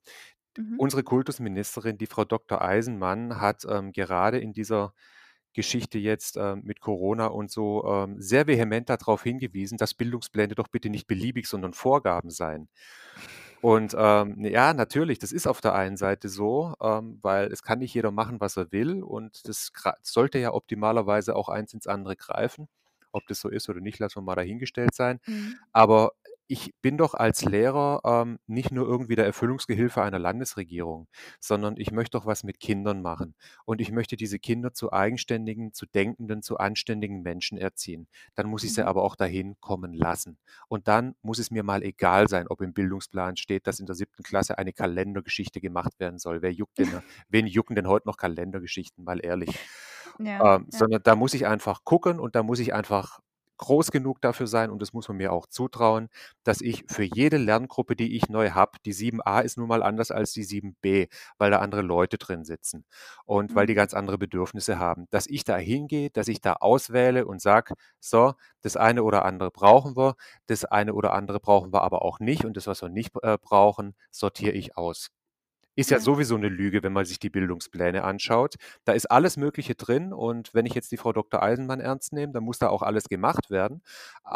Mhm. 0.57 0.79
Unsere 0.79 1.03
Kultusministerin, 1.05 1.99
die 1.99 2.07
Frau 2.07 2.25
Doktor 2.25 2.63
Eisenmann, 2.63 3.41
hat, 3.41 3.65
ähm, 3.69 3.93
gerade 3.93 4.39
in 4.39 4.53
dieser 4.53 4.95
Geschichte 5.55 5.99
jetzt, 5.99 6.37
ähm, 6.37 6.63
mit 6.65 6.81
Corona 6.81 7.27
und 7.27 7.51
so, 7.51 7.85
ähm, 7.87 8.21
sehr 8.21 8.47
vehement 8.47 8.89
da 8.91 8.97
drauf 8.97 9.23
hingewiesen, 9.23 9.79
dass 9.79 9.95
Bildungspläne 9.95 10.55
doch 10.55 10.69
bitte 10.69 10.91
nicht 10.91 11.07
beliebig, 11.07 11.47
sondern 11.49 11.75
Vorgaben 11.75 12.31
seien. 12.31 12.69
Und, 13.61 13.95
ähm, 13.97 14.45
ja, 14.45 14.75
natürlich, 14.75 15.19
das 15.21 15.33
ist 15.33 15.47
auf 15.47 15.61
der 15.61 15.75
einen 15.75 15.97
Seite 15.97 16.29
so, 16.29 16.75
ähm, 16.83 17.19
weil 17.23 17.53
es 17.53 17.63
kann 17.63 17.79
nicht 17.79 17.95
jeder 17.95 18.11
machen, 18.11 18.41
was 18.41 18.57
er 18.57 18.73
will 18.73 19.03
und 19.05 19.47
das 19.49 19.71
sollte 20.03 20.39
ja 20.41 20.53
optimalerweise 20.53 21.37
auch 21.37 21.49
eins 21.49 21.73
ins 21.75 21.87
andere 21.87 22.17
greifen. 22.17 22.69
Ob 23.13 23.27
das 23.29 23.41
so 23.41 23.49
ist 23.51 23.69
oder 23.69 23.81
nicht, 23.81 23.99
lassen 24.01 24.17
wir 24.17 24.23
mal 24.23 24.35
dahingestellt 24.37 24.95
sein. 24.95 25.21
Mhm. 25.27 25.57
Aber 25.73 26.13
ich 26.53 26.75
bin 26.83 26.99
doch 26.99 27.15
als 27.15 27.45
Lehrer, 27.45 28.01
ähm, 28.05 28.39
nicht 28.47 28.71
nur 28.73 28.87
irgendwie 28.87 29.17
der 29.17 29.25
Erfüllungsgehilfe 29.27 30.03
einer 30.03 30.19
Landesregierung, 30.19 31.09
sondern 31.41 31.77
ich 31.79 31.91
möchte 31.93 32.19
doch 32.19 32.27
was 32.27 32.45
mit 32.45 32.61
Kindern 32.61 33.03
machen. 33.03 33.35
Und 33.65 33.81
ich 33.81 33.91
möchte 33.93 34.17
diese 34.17 34.39
Kinder 34.39 34.73
zu 34.75 34.93
eigenständigen, 34.93 35.73
zu 35.73 35.87
denkenden, 35.87 36.43
zu 36.43 36.59
anständigen 36.59 37.23
Menschen 37.23 37.59
erziehen. 37.59 38.09
Dann 38.35 38.49
muss 38.49 38.65
ich 38.65 38.75
sie 38.75 38.83
Mhm. 38.83 38.87
aber 38.87 39.03
auch 39.03 39.17
dahin 39.17 39.57
kommen 39.61 39.95
lassen. 39.95 40.39
Und 40.69 40.89
dann 40.89 41.15
muss 41.23 41.39
es 41.39 41.51
mir 41.51 41.63
mal 41.63 41.83
egal 41.83 42.29
sein, 42.29 42.47
ob 42.49 42.61
im 42.61 42.75
Bildungsplan 42.75 43.37
steht, 43.37 43.67
dass 43.67 43.81
in 43.81 43.87
der 43.87 43.95
7. 43.95 44.23
Klasse 44.23 44.59
eine 44.59 44.73
Kalendergeschichte 44.73 45.61
gemacht 45.61 45.99
werden 46.01 46.19
soll. 46.19 46.43
Wer 46.43 46.53
juckt 46.53 46.79
denn 46.79 47.03
wen 47.29 47.47
jucken 47.47 47.77
denn 47.77 47.89
heute 47.89 48.09
noch 48.09 48.17
Kalendergeschichten, 48.17 49.05
mal 49.05 49.25
ehrlich. 49.25 49.61
Ja, 50.19 50.41
Ähm, 50.41 50.67
ja. 50.73 50.79
sondern 50.79 51.03
da 51.03 51.17
muss 51.17 51.35
ich 51.35 51.47
einfach 51.47 51.85
gucken 51.85 52.19
und 52.21 52.35
da 52.35 52.43
muss 52.43 52.59
ich 52.59 52.75
einfach 52.75 53.21
groß 53.63 53.91
genug 53.93 54.21
dafür 54.21 54.47
sein 54.47 54.71
und 54.71 54.83
das 54.83 54.93
muss 54.93 55.09
man 55.09 55.17
mir 55.19 55.33
auch 55.33 55.47
zutrauen, 55.47 56.09
dass 56.45 56.61
ich 56.61 56.85
für 56.89 57.05
jede 57.05 57.37
Lerngruppe, 57.39 57.97
die 57.97 58.17
ich 58.17 58.29
neu 58.29 58.51
habe 58.51 58.79
die 58.85 58.93
7a 58.93 59.41
ist 59.41 59.57
nun 59.59 59.69
mal 59.69 59.83
anders 59.83 60.11
als 60.11 60.33
die 60.33 60.45
7b, 60.45 61.09
weil 61.39 61.51
da 61.51 61.59
andere 61.61 61.83
Leute 61.83 62.19
drin 62.19 62.45
sitzen 62.45 62.85
und 63.25 63.55
weil 63.55 63.67
die 63.67 63.75
Mhm. 63.75 63.75
ganz 63.75 63.95
andere 63.95 64.19
Bedürfnisse 64.19 64.79
haben, 64.79 65.07
dass 65.11 65.27
ich 65.27 65.45
da 65.45 65.57
hingehe, 65.57 66.11
dass 66.11 66.29
ich 66.29 66.41
da 66.41 66.55
auswähle 66.55 67.27
und 67.27 67.41
sage: 67.41 67.75
„So, 68.01 68.35
das 68.63 68.77
eine 68.77 69.03
oder 69.05 69.25
andere 69.25 69.51
brauchen 69.51 69.97
wir, 69.97 70.15
das 70.47 70.65
eine 70.65 70.95
oder 70.95 71.13
andere 71.15 71.41
brauchen 71.41 71.73
wir 71.73 71.83
aber 71.83 72.03
auch 72.03 72.21
nicht 72.21 72.45
und 72.45 72.57
das, 72.57 72.67
was 72.67 72.83
wir 72.83 72.89
nicht, 72.89 73.13
äh, 73.23 73.39
brauchen, 73.41 73.95
sortiere 74.11 74.53
ich 74.55 74.77
aus.“ 74.77 75.11
Ist 75.79 75.91
ja 75.91 76.01
sowieso 76.01 76.37
'ne 76.37 76.49
Lüge, 76.49 76.83
wenn 76.83 76.93
man 76.93 77.07
sich 77.07 77.19
die 77.19 77.31
Bildungspläne 77.31 78.05
anschaut. 78.05 78.57
Da 78.85 78.93
ist 78.93 79.07
alles 79.11 79.39
Mögliche 79.39 79.75
drin 79.75 80.13
und 80.13 80.53
wenn 80.53 80.67
ich 80.67 80.75
jetzt 80.75 80.93
die 80.93 80.99
Frau 80.99 81.13
Doktor 81.15 81.43
Eisenmann 81.43 81.81
ernst 81.81 82.13
nehme, 82.13 82.33
dann 82.35 82.45
muss 82.45 82.59
da 82.59 82.69
auch 82.69 82.83
alles 82.83 83.05
gemacht 83.09 83.49
werden. 83.51 83.83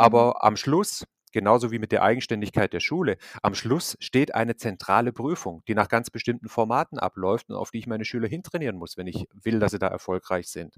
Mhm. 0.03 0.27
Aber 0.27 0.43
am 0.45 0.57
Schluss, 0.57 1.05
genauso 1.33 1.71
wie 1.73 1.79
mit 1.79 1.93
der 1.93 2.03
Eigenständigkeit 2.03 2.73
der 2.73 2.81
Schule, 2.81 3.19
am 3.43 3.55
Schluss 3.55 3.99
steht 4.01 4.35
eine 4.35 4.57
zentrale 4.57 5.13
Prüfung, 5.13 5.63
die 5.69 5.75
nach 5.75 5.89
ganz 5.89 6.09
bestimmten 6.09 6.49
Formaten 6.49 6.99
abläuft 6.99 7.51
und 7.51 7.57
auf 7.57 7.71
die 7.71 7.81
ich 7.81 7.87
meine 7.87 8.07
Schüler 8.07 8.29
hintrainieren 8.29 8.77
muss, 8.79 8.97
wenn 8.97 9.07
ich 9.07 9.27
will, 9.35 9.59
dass 9.59 9.73
sie 9.73 9.79
da 9.79 9.89
erfolgreich 9.89 10.49
sind. 10.49 10.77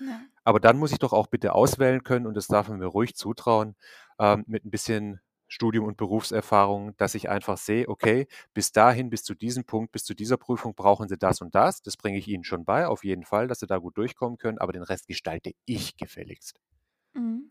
Ja. 0.00 0.28
Aber 0.44 0.60
dann 0.60 0.78
muss 0.78 0.92
ich 0.92 0.98
doch 0.98 1.12
auch 1.12 1.28
bitte 1.28 1.54
auswählen 1.54 2.02
können 2.04 2.26
und 2.26 2.34
das 2.36 2.48
darf 2.48 2.68
man 2.68 2.78
mir 2.80 2.86
ruhig 2.86 3.16
zutrauen, 3.16 3.76
ähm, 4.20 4.44
mit 4.46 4.64
'n 4.64 4.70
bisschen 4.70 5.20
Studium 5.48 5.86
und 5.86 5.96
Berufserfahrung, 5.96 6.96
dass 6.96 7.14
ich 7.14 7.28
einfach 7.28 7.58
sehe, 7.58 7.88
okay, 7.88 8.26
bis 8.54 8.72
dahin, 8.72 9.10
bis 9.10 9.24
zu 9.24 9.34
diesem 9.34 9.64
Punkt, 9.64 9.92
bis 9.92 10.04
zu 10.04 10.14
dieser 10.14 10.36
Prüfung 10.36 10.74
brauchen 10.74 11.08
Sie 11.08 11.18
das 11.18 11.40
und 11.40 11.54
das. 11.54 11.82
Das 11.82 11.96
bringe 11.96 12.18
ich 12.18 12.28
Ihnen 12.28 12.44
schon 12.44 12.64
bei, 12.64 12.86
auf 12.86 13.04
jeden 13.04 13.24
Fall, 13.24 13.48
dass 13.48 13.60
Sie 13.60 13.66
da 13.66 13.78
gut 13.78 13.96
durchkommen 13.96 14.38
können, 14.38 14.58
aber 14.58 14.72
den 14.72 14.82
Rest 14.82 15.06
gestalte 15.08 15.52
ich 15.66 15.96
gefälligst. 15.96 16.60
Mhm. 17.14 17.50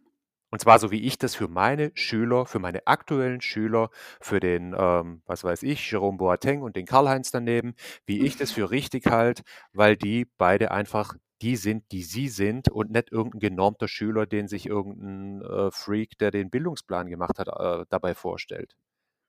Und 0.50 0.62
zwar 0.62 0.80
so, 0.80 0.92
wie 0.92 1.02
ich 1.02 1.18
das 1.18 1.36
für 1.36 1.50
meine 1.50 1.92
Schüler, 1.94 2.46
für 2.46 2.60
meine 2.60 2.88
aktuellen 2.88 3.42
Schüler, 3.42 3.90
für 4.22 4.40
den, 4.40 4.74
ähm, 4.78 5.22
was 5.26 5.44
weiß 5.44 5.64
ich, 5.64 5.92
Jerome 5.92 6.18
Boateng 6.18 6.62
und 6.62 6.76
den 6.78 6.86
Karl-Heinz 6.86 7.32
daneben, 7.32 7.76
wie 8.06 8.22
ich 8.26 8.38
das 8.38 8.52
für 8.54 8.72
richtig 8.72 9.08
halte, 9.08 9.44
weil 9.74 9.98
die 9.98 10.26
beide 10.38 10.72
einfach 10.72 11.16
die 11.42 11.56
sind, 11.58 11.92
die 11.92 12.04
sie 12.04 12.28
sind 12.30 12.70
und 12.70 12.92
nicht 12.92 13.12
irgendein 13.12 13.40
genormter 13.40 13.88
Schüler, 13.88 14.26
den 14.28 14.48
sich 14.48 14.66
irgendein 14.68 15.42
äh, 15.42 15.72
Freak, 15.72 16.18
der 16.20 16.32
den 16.32 16.50
Bildungsplan 16.50 17.08
gemacht 17.08 17.40
hat, 17.40 17.48
äh, 17.50 17.86
dabei 17.90 18.16
vorstellt. 18.16 18.76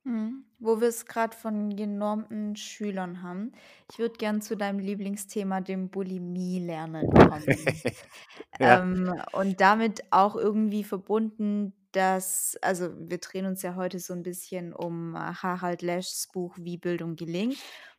Mhm. 0.05 0.45
Wo 0.59 0.81
wir 0.81 0.89
es 0.89 1.07
gerade 1.07 1.37
von 1.37 1.77
genormten 1.77 2.57
Schülern 2.57 3.23
haben. 3.23 3.53
Ich 3.91 3.99
würde 3.99 4.17
gern 4.17 4.41
zu 4.41 4.57
deinem 4.57 4.79
Lieblingsthema, 4.79 5.61
dem 5.61 5.91
Bulimie-Lernen 5.91 7.15
kommen. 7.19 7.85
Ja. 8.61 8.81
Ähm, 8.81 9.13
und 9.33 9.61
damit 9.61 10.03
auch 10.13 10.37
irgendwie 10.37 10.85
verbunden, 10.85 11.75
dass 11.93 12.57
also, 12.63 12.91
wir 12.99 13.19
drehen 13.19 13.47
uns 13.47 13.63
ja 13.63 13.77
heute 13.77 13.99
so 14.01 14.13
ein 14.15 14.23
bisschen 14.23 14.73
um 14.75 15.15
äh, 15.15 15.19
Harald 15.19 15.83
Leschs 15.83 16.29
Buch 16.33 16.57
„Wie 16.61 16.79
Bildung 16.79 17.17
gelingt“. 17.17 17.59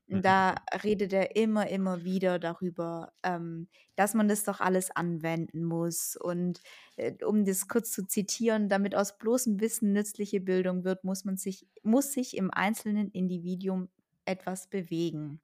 Mhm. 0.09 0.39
da 0.49 0.55
redet 0.83 1.13
er 1.13 1.35
immer, 1.35 1.69
immer 1.69 2.03
wieder 2.03 2.39
darüber, 2.39 3.13
ähm, 3.23 3.67
dass 3.95 4.13
man 4.13 4.27
das 4.27 4.43
doch 4.43 4.59
alles 4.61 4.91
anwenden 4.91 5.63
muss. 5.63 6.15
Und, 6.15 6.61
äh, 6.97 7.13
um 7.25 7.45
das 7.45 7.67
kurz 7.67 7.91
zu 7.91 8.05
zitieren: 8.07 8.69
„Damit 8.69 8.95
aus 8.95 9.17
bloßem 9.17 9.59
Wissen 9.61 9.93
nützliche 9.93 10.41
Bildung 10.41 10.83
wird, 10.83 11.03
muss 11.03 11.25
man 11.25 11.37
sich 11.37 11.67
muss 11.83 12.13
sich 12.13 12.35
im 12.37 12.51
einzelnen 12.51 13.11
Individuum 13.11 13.89
etwas 14.25 14.67
bewegen.“ 14.69 15.41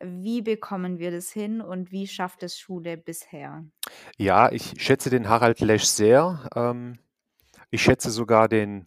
Wie 0.00 0.42
bekommen 0.42 0.98
wir 0.98 1.10
das 1.10 1.30
hin 1.32 1.60
und 1.62 1.92
wie 1.92 2.06
schafft 2.08 2.42
es 2.42 2.58
Schule 2.58 2.96
bisher? 2.98 3.66
Ja, 4.18 4.50
ich 4.52 4.74
schätze 4.82 5.10
den 5.10 5.28
Harald 5.28 5.60
Lesch 5.60 5.84
sehr. 5.84 6.48
Ähm, 6.54 6.98
ich 7.70 7.82
schätze 7.82 8.10
sogar 8.12 8.48
den 8.48 8.86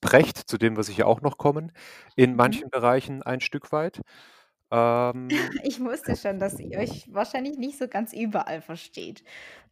Precht, 0.00 0.38
zu 0.38 0.58
dem 0.58 0.76
wir 0.76 0.84
sicher 0.84 1.06
auch 1.06 1.22
noch 1.22 1.38
kommen, 1.38 1.72
in 2.16 2.34
Mhm. 2.34 2.36
manchen 2.36 2.70
Bereichen 2.70 3.22
ein 3.22 3.40
Stück 3.40 3.72
weit. 3.72 4.02
Ähm, 4.70 5.50
Ich 5.64 5.80
wusste 5.80 6.16
schon, 6.16 6.38
dass 6.38 6.58
ihr 6.58 6.78
euch 6.78 7.12
wahrscheinlich 7.12 7.58
nicht 7.58 7.78
so 7.78 7.88
ganz 7.88 8.12
überall 8.12 8.60
versteht. 8.62 9.22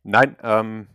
nein, 0.02 0.36
ähm, 0.42 0.88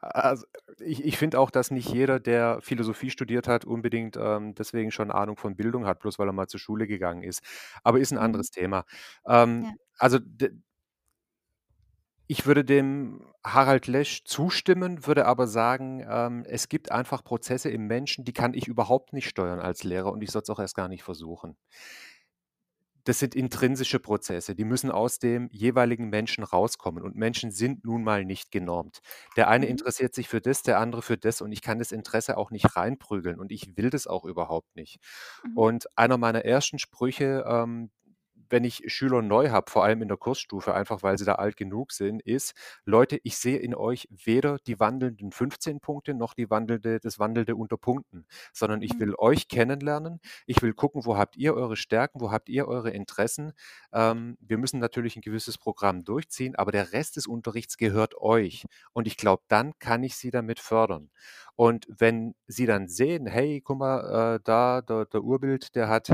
also, 0.00 0.46
ich 0.80 1.04
ich 1.04 1.18
finde 1.18 1.40
auch, 1.40 1.50
dass 1.50 1.70
nicht 1.72 1.92
jeder, 1.92 2.20
der 2.20 2.60
Philosophie 2.62 3.10
studiert 3.10 3.48
hat, 3.48 3.64
unbedingt, 3.64 4.16
ähm, 4.16 4.54
deswegen 4.54 4.90
schon 4.92 5.10
Ahnung 5.10 5.36
von 5.36 5.56
Bildung 5.56 5.86
hat, 5.86 6.00
bloß 6.00 6.18
weil 6.18 6.28
er 6.28 6.32
mal 6.32 6.46
zur 6.48 6.60
Schule 6.60 6.86
gegangen 6.86 7.22
ist. 7.24 7.42
Aber 7.84 7.98
ist 8.00 8.12
'n 8.12 8.18
Mhm. 8.18 8.18
anderes 8.18 8.50
Thema. 8.50 8.84
Ähm, 9.26 9.66
Ja. 9.66 9.76
also, 9.98 10.18
d 10.20 10.50
ich 12.30 12.44
würde 12.46 12.62
dem 12.64 13.32
Harald 13.44 13.86
Lesch 13.86 14.24
zustimmen, 14.24 15.06
würde 15.06 15.24
aber 15.26 15.46
sagen, 15.46 16.04
ähm, 16.08 16.44
es 16.46 16.68
gibt 16.68 16.92
einfach 16.92 17.24
Prozesse 17.24 17.70
im 17.70 17.86
Menschen, 17.86 18.24
die 18.26 18.34
kann 18.34 18.52
ich 18.52 18.68
überhaupt 18.68 19.14
nicht 19.14 19.28
steuern 19.30 19.60
als 19.60 19.82
Lehrer 19.82 20.12
und 20.12 20.22
ich 20.22 20.30
soll's 20.30 20.50
auch 20.50 20.58
erst 20.58 20.74
gar 20.76 20.88
nicht 20.88 21.02
versuchen. 21.02 21.56
Das 23.08 23.18
sind 23.20 23.34
intrinsische 23.34 23.98
Prozesse, 24.00 24.54
die 24.54 24.64
müssen 24.66 24.90
aus 24.90 25.18
dem 25.18 25.48
jeweiligen 25.50 26.10
Menschen 26.10 26.44
rauskommen 26.44 27.02
und 27.02 27.16
Menschen 27.16 27.50
sind 27.50 27.82
nun 27.86 28.04
mal 28.04 28.26
nicht 28.26 28.50
genormt. 28.50 28.98
Der 29.34 29.48
eine 29.48 29.66
Mhm. 29.66 29.68
interessiert 29.68 30.14
sich 30.14 30.28
für 30.28 30.42
das, 30.42 30.60
der 30.62 30.78
andere 30.78 31.00
für 31.00 31.16
das 31.16 31.40
und 31.40 31.50
ich 31.52 31.62
kann 31.62 31.78
das 31.78 31.90
Interesse 31.90 32.36
auch 32.36 32.50
nicht 32.50 32.76
reinprügeln 32.76 33.40
und 33.40 33.50
ich 33.50 33.78
will 33.78 33.88
das 33.88 34.06
auch 34.06 34.26
überhaupt 34.26 34.76
nicht. 34.76 34.98
Mhm. 35.42 35.54
Und 35.54 35.86
einer 35.96 36.18
meiner 36.18 36.44
ersten 36.44 36.78
Sprüche, 36.78 37.44
ähm, 37.48 37.90
wenn 38.50 38.64
ich 38.64 38.82
Schüler 38.86 39.22
neu 39.22 39.50
habe, 39.50 39.70
vor 39.70 39.84
allem 39.84 40.02
in 40.02 40.08
der 40.08 40.16
Kursstufe, 40.16 40.74
einfach 40.74 41.02
weil 41.02 41.18
sie 41.18 41.24
da 41.24 41.34
alt 41.36 41.56
genug 41.56 41.92
sind, 41.92 42.22
ist: 42.22 42.54
„Leute, 42.84 43.20
ich 43.24 43.36
sehe 43.38 43.58
in 43.58 43.74
euch 43.74 44.08
weder 44.10 44.58
die 44.58 44.80
wandelnden 44.80 45.32
15 45.32 45.80
Punkte 45.80 46.14
noch 46.14 46.34
die 46.34 46.50
wandelnde 46.50 47.00
das 47.00 47.18
wandelnde 47.18 47.56
Unterpunkten, 47.56 48.26
sondern 48.52 48.82
ich 48.82 48.92
Mhm. 48.92 49.00
will 49.00 49.14
euch 49.18 49.48
kennenlernen. 49.48 50.20
Ich 50.46 50.62
will 50.62 50.72
gucken, 50.74 51.04
wo 51.04 51.16
habt 51.16 51.36
ihr 51.36 51.54
eure 51.54 51.76
Stärken, 51.76 52.20
wo 52.20 52.30
habt 52.30 52.48
ihr 52.48 52.66
eure 52.68 52.90
Interessen. 52.90 53.52
Ähm, 53.92 54.36
wir 54.40 54.58
müssen 54.58 54.80
natürlich 54.80 55.16
ein 55.16 55.22
gewisses 55.22 55.58
Programm 55.58 56.04
durchziehen, 56.04 56.54
aber 56.56 56.72
der 56.72 56.92
Rest 56.92 57.16
des 57.16 57.26
Unterrichts 57.26 57.76
gehört 57.76 58.16
euch. 58.16 58.64
Und 58.92 59.06
ich 59.06 59.16
glaube, 59.16 59.42
dann 59.48 59.72
kann 59.78 60.02
ich 60.02 60.16
sie 60.16 60.30
damit 60.30 60.58
fördern. 60.60 61.10
Und 61.56 61.86
wenn 61.88 62.34
sie 62.46 62.66
dann 62.66 62.88
sehen: 62.88 63.26
„Hey, 63.26 63.60
guck 63.60 63.78
mal, 63.78 64.36
äh, 64.36 64.40
da 64.44 64.80
der 64.82 65.06
der 65.06 65.22
Urbild, 65.22 65.74
der 65.74 65.88
hat, 65.88 66.12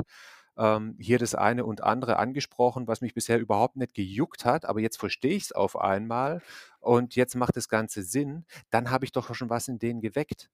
ähm, 0.59 0.97
hier 1.01 1.19
das 1.19 1.35
eine 1.35 1.65
und 1.67 1.83
andere 1.83 2.19
angesprochen, 2.19 2.89
was 2.89 3.01
mich 3.03 3.15
bisher 3.15 3.41
überhaupt 3.41 3.77
nicht 3.77 3.95
gejuckt 3.95 4.45
hat, 4.45 4.65
aber 4.67 4.81
jetzt 4.81 4.99
verstehe 4.99 5.35
ich 5.37 5.45
es 5.45 5.53
auf 5.53 5.79
einmal 5.81 6.43
und 6.81 7.17
jetzt 7.17 7.37
macht 7.37 7.57
das 7.57 7.69
Ganze 7.69 8.03
Sinn“, 8.03 8.47
dann 8.71 8.91
habe 8.91 9.05
ich 9.07 9.13
doch 9.13 9.35
schon 9.35 9.51
was 9.51 9.69
in 9.69 9.79
denen 9.79 10.01
geweckt. 10.01 10.49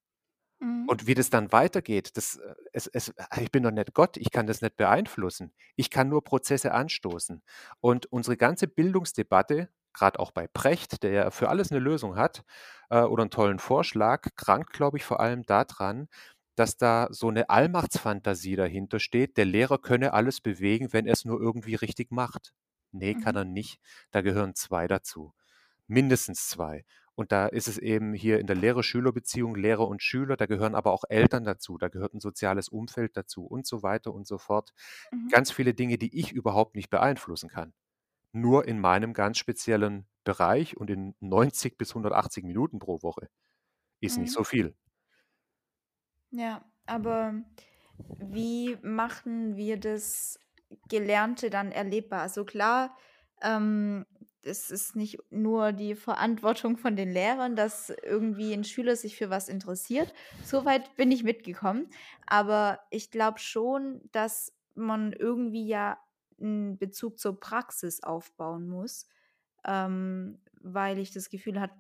Mhm. 0.63 0.91
Und 0.91 1.07
wie 1.07 1.15
das 1.15 1.31
dann 1.31 1.53
weitergeht, 1.53 2.17
das, 2.17 2.37
äh 2.39 2.55
es 2.73 2.87
es 2.89 3.15
ich 3.41 3.51
bin 3.53 3.63
doch 3.65 3.71
nicht 3.73 3.95
Gott, 3.95 4.17
ich 4.19 4.31
kann 4.33 4.47
das 4.49 4.63
nicht 4.63 4.77
beeinflussen. 4.77 5.53
Ich 5.77 5.91
kann 5.91 6.09
nur 6.09 6.25
Prozesse 6.25 6.73
anstoßen. 6.75 7.43
Und 7.81 8.07
unsere 8.13 8.37
ganze 8.37 8.69
Bildungsdebatte, 8.69 9.69
grad 9.95 10.19
auch 10.19 10.33
bei 10.33 10.47
Precht, 10.49 11.03
der 11.05 11.13
ja 11.13 11.31
für 11.33 11.49
alles 11.51 11.71
'ne 11.73 11.79
Lösung 11.81 12.17
hat, 12.17 12.45
äh, 12.91 13.03
oder 13.03 13.25
'n 13.25 13.31
tollen 13.31 13.59
Vorschlag, 13.61 14.29
krankt, 14.37 14.73
glaube 14.75 14.99
ich, 14.99 15.05
vor 15.05 15.21
allem 15.21 15.45
da 15.45 15.65
dran, 15.65 16.09
dass 16.61 16.79
da 16.79 17.09
so 17.13 17.31
'ne 17.33 17.51
Allmachtsfantasie 17.51 18.57
dahinter 18.57 19.01
steht, 19.01 19.39
der 19.39 19.47
Lehrer 19.47 19.79
könne 19.81 20.15
alles 20.15 20.41
bewegen, 20.43 20.93
wenn 20.95 21.07
er's 21.09 21.27
nur 21.27 21.41
irgendwie 21.43 21.77
richtig 21.77 22.13
macht. 22.13 22.55
Ne, 22.93 23.17
kann 23.17 23.37
Mhm. 23.37 23.39
er 23.39 23.47
nicht. 23.47 23.81
Da 24.13 24.23
gehören 24.23 24.55
2 24.57 24.89
dazu, 24.89 25.35
mindestens 25.89 26.49
2. 26.51 26.85
Und 27.17 27.33
da 27.33 27.47
ist 27.49 27.69
es 27.69 27.79
eben 27.79 28.15
hier 28.15 28.41
in 28.41 28.47
der 28.49 28.57
Lehrer-Schüler-Beziehung, 28.57 29.55
Lehrer 29.57 29.89
und 29.89 30.03
Schüler, 30.03 30.37
da 30.39 30.47
gehören 30.47 30.75
aber 30.77 30.93
auch 30.93 31.05
Eltern 31.11 31.45
dazu, 31.45 31.79
da 31.79 31.89
gehört 31.89 32.15
'n 32.15 32.21
soziales 32.21 32.69
Umfeld 32.71 33.17
dazu 33.17 33.45
und 33.47 33.67
so 33.67 33.83
weiter 33.85 34.15
und 34.15 34.27
so 34.29 34.39
fort. 34.39 34.73
Mhm. 35.13 35.31
Ganz 35.31 35.53
viele 35.53 35.75
Dinge, 35.75 35.99
die 35.99 36.19
ich 36.19 36.33
überhaupt 36.33 36.77
nicht 36.77 36.91
beeinflussen 36.91 37.51
kann. 37.51 37.75
Nur 38.33 38.67
in 38.69 38.81
meinem 38.81 39.15
ganz 39.15 39.39
speziellen 39.39 40.09
Bereich 40.25 40.77
und 40.79 40.91
in 40.91 41.15
90 41.21 41.79
bis 41.79 41.95
180 41.95 42.45
Minuten 42.45 42.79
pro 42.81 43.03
Woche. 43.03 43.29
Ist 44.01 44.19
nicht 44.19 44.33
Mhm. 44.33 44.35
so 44.35 44.45
viel. 44.45 44.75
Ja, 46.31 46.65
aber 46.87 47.43
wie 48.19 48.77
machen 48.83 49.57
wir 49.57 49.79
das 49.79 50.39
Gelernte 50.89 51.51
dann 51.51 51.73
erlebbar? 51.73 52.21
Also 52.23 52.45
klar, 52.45 52.97
ähm, 53.43 54.07
es 54.43 54.71
ist 54.71 54.97
nicht 54.97 55.19
nur 55.31 55.73
die 55.73 55.95
Verantwortung 55.95 56.79
von 56.79 56.97
den 56.97 57.11
Lehrern, 57.11 57.57
dass 57.57 57.91
irgendwie 57.91 58.53
ein 58.55 58.65
Schüler 58.65 58.97
sich 58.97 59.17
für 59.17 59.29
was 59.29 59.49
interessiert. 59.49 60.15
So 60.43 60.65
weit 60.65 60.95
bin 60.97 61.11
ich 61.13 61.25
mitgekommen. 61.25 61.91
Aber 62.27 62.81
ich 62.91 63.11
glaube 63.11 63.39
schon, 63.39 64.01
dass 64.13 64.53
man 64.75 65.13
irgendwie 65.13 65.67
ja 65.67 65.99
'n 66.41 66.79
Bezug 66.79 67.19
zur 67.19 67.39
Praxis 67.39 68.03
aufbauen 68.03 68.67
muss, 68.69 69.07
ähm, 69.67 70.41
weil 70.61 70.99
ich 70.99 71.13
das 71.13 71.31
Gefühl 71.31 71.61
habe, 71.61 71.73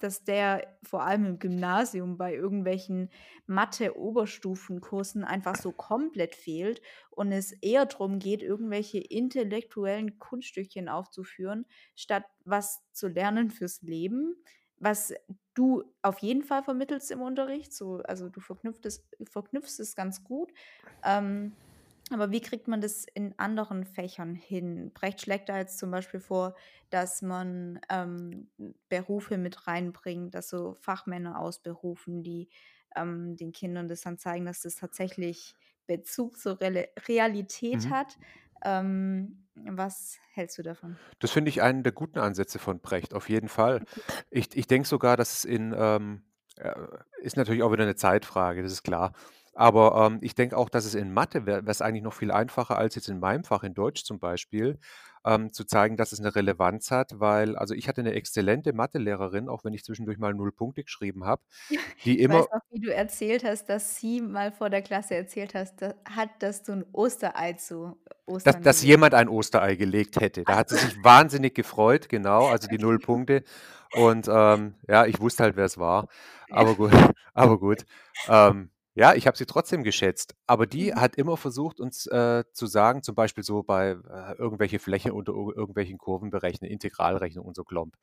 dass 0.00 0.24
der 0.24 0.66
vor 0.82 1.02
allem 1.02 1.24
im 1.24 1.38
Gymnasium 1.38 2.16
bei 2.16 2.34
irgendwelchen 2.34 3.10
Mathe-Oberstufenkursen 3.46 5.24
einfach 5.24 5.56
so 5.56 5.72
komplett 5.72 6.34
fehlt 6.34 6.80
und 7.10 7.32
es 7.32 7.52
eher 7.52 7.86
drum 7.86 8.18
geht, 8.18 8.42
irgendwelche 8.42 8.98
intellektuellen 8.98 10.18
Kunststückchen 10.18 10.88
aufzuführen, 10.88 11.66
statt 11.94 12.24
was 12.44 12.80
zu 12.92 13.08
lernen 13.08 13.50
fürs 13.50 13.82
Leben, 13.82 14.34
was 14.76 15.12
du 15.54 15.84
auf 16.02 16.18
jeden 16.18 16.42
Fall 16.42 16.62
vermittelst 16.62 17.10
im 17.10 17.20
Unterricht, 17.20 17.72
so 17.72 17.98
also, 17.98 18.28
du 18.28 18.40
verknüpft 18.40 18.86
es 18.86 19.06
verknüpfst 19.24 19.78
es 19.78 19.94
ganz 19.94 20.24
gut. 20.24 20.50
Ähm, 21.04 21.52
aber 22.10 22.30
wie 22.30 22.40
kriegt 22.40 22.68
man 22.68 22.80
das 22.80 23.04
in 23.14 23.38
anderen 23.38 23.84
Fächern 23.84 24.34
hin? 24.34 24.92
Brecht 24.92 25.20
schlägt 25.20 25.48
da 25.48 25.58
jetzt 25.58 25.78
zum 25.78 25.90
Beispiel 25.90 26.20
vor, 26.20 26.56
dass 26.90 27.22
man, 27.22 27.80
ähm, 27.90 28.50
Berufe 28.88 29.38
mit 29.38 29.66
reinbringt, 29.66 30.34
also 30.36 30.74
Fachmänner 30.74 31.38
ausberufen, 31.38 32.22
die, 32.22 32.48
ähm, 32.96 33.36
den 33.36 33.52
Kindern 33.52 33.88
das 33.88 34.00
dann 34.02 34.18
zeigen, 34.18 34.46
dass 34.46 34.60
das 34.62 34.76
tatsächlich 34.76 35.56
Bezug 35.86 36.38
zur 36.38 36.60
Rele 36.60 36.88
Realität 37.08 37.88
Mhm. 37.88 37.90
hat. 37.90 38.18
Ähm, 38.64 39.48
was 39.54 40.18
hältst 40.32 40.58
du 40.58 40.62
davon? 40.62 41.00
Das 41.20 41.30
finde 41.30 41.50
ich 41.50 41.62
einen 41.62 41.82
der 41.82 41.92
guten 41.92 42.18
Ansätze 42.18 42.58
von 42.58 42.80
Brecht, 42.80 43.14
auf 43.14 43.28
jeden 43.28 43.48
Fall. 43.48 43.84
Ich 44.30 44.56
ich 44.56 44.66
denke 44.66 44.88
sogar, 44.88 45.16
dass 45.16 45.38
es 45.38 45.44
in, 45.44 45.74
ähm 45.76 46.24
äh, 46.56 46.74
ist 47.22 47.36
natürlich 47.36 47.62
auch 47.62 47.72
wieder 47.72 47.84
'ne 47.86 47.94
Zeitfrage, 47.94 48.62
das 48.62 48.72
ist 48.72 48.82
klar. 48.82 49.12
Aber, 49.60 50.06
ähm, 50.06 50.20
ich 50.22 50.34
denke 50.34 50.56
auch, 50.56 50.70
dass 50.70 50.86
es 50.86 50.94
in 50.94 51.12
Mathe 51.12 51.44
wäre 51.44 51.58
wäre 51.64 51.70
es 51.70 51.82
eigentlich 51.82 52.02
noch 52.02 52.14
viel 52.14 52.30
einfacher 52.32 52.78
als 52.78 52.94
jetzt 52.94 53.08
in 53.10 53.20
meinem 53.20 53.44
Fach, 53.44 53.62
in 53.62 53.74
Deutsch 53.74 54.04
zum 54.04 54.18
Beispiel, 54.18 54.78
ähm, 55.26 55.52
zu 55.52 55.64
zeigen, 55.64 55.98
dass 55.98 56.12
es 56.12 56.18
'ne 56.20 56.34
Relevanz 56.34 56.90
hat, 56.90 57.20
weil 57.20 57.56
also, 57.56 57.74
ich 57.74 57.86
hatte 57.86 58.02
'ne 58.02 58.14
exzellente 58.14 58.72
Mathelehrerin, 58.72 59.50
auch 59.50 59.62
wenn 59.64 59.74
ich 59.74 59.84
zwischendurch 59.84 60.16
mal 60.18 60.32
0 60.32 60.50
Punkte 60.52 60.82
geschrieben 60.82 61.24
habe, 61.26 61.42
die 62.06 62.20
Ich 62.20 62.28
weiß 62.28 62.44
immer 62.44 62.48
noch, 62.52 62.60
wie 62.70 62.80
du 62.80 62.92
erzählt 62.94 63.44
hast, 63.44 63.68
dass 63.68 63.96
sie 63.96 64.20
mal 64.20 64.52
vor 64.52 64.70
der 64.70 64.82
Klasse 64.82 65.14
erzählt 65.14 65.54
hast 65.54 65.82
da 65.82 65.94
hat, 66.08 66.30
dass 66.42 66.62
du 66.62 66.72
'n 66.72 66.84
Osterei 66.92 67.52
zu 67.54 67.96
Dass 68.46 68.54
Ostern 68.54 68.62
dass 68.62 68.80
gelegt 68.80 68.82
jemand 68.82 69.12
ein 69.14 69.28
Osterei 69.28 69.74
gelegt 69.76 70.18
hätte. 70.18 70.44
Da 70.46 70.56
Ach 70.56 70.56
hat 70.56 70.70
sie 70.70 70.76
sich 70.78 70.96
wahnsinnig 71.04 71.54
gefreut, 71.54 72.08
genau, 72.08 72.48
also 72.48 72.68
die 72.68 72.78
0 72.78 72.98
Okay. 72.98 73.06
Punkte. 73.38 73.42
Und, 73.90 74.28
ähm, 74.32 74.76
ja, 74.88 75.04
ich 75.04 75.20
wusste 75.20 75.42
halt, 75.42 75.56
wer's 75.56 75.76
war. 75.76 76.08
Ja. 76.48 76.56
Aber 76.58 76.74
gut 76.76 76.92
aber 77.34 77.58
gut. 77.58 77.84
Ähm, 78.26 78.70
ja, 79.00 79.14
ich 79.14 79.26
habe 79.26 79.36
sie 79.38 79.46
trotzdem 79.46 79.82
geschätzt. 79.84 80.34
Aber 80.46 80.66
die 80.66 80.94
Mhm. 80.94 81.00
hat 81.00 81.16
immer 81.16 81.36
versucht, 81.38 81.80
uns, 81.80 82.06
äh, 82.06 82.44
zu 82.52 82.66
sagen 82.66 83.02
zum 83.02 83.14
Beispiel 83.14 83.44
so 83.44 83.62
bei, 83.62 83.90
äh, 83.92 84.34
irgendwelche 84.38 84.78
Fläche 84.78 85.14
unter 85.14 85.32
ir 85.32 85.56
irgendwelchen 85.56 85.98
Kurven 85.98 86.30
berechnen, 86.30 86.70
Integralrechnung 86.70 87.46
und 87.46 87.56
so 87.56 87.64
Klomp. 87.64 87.96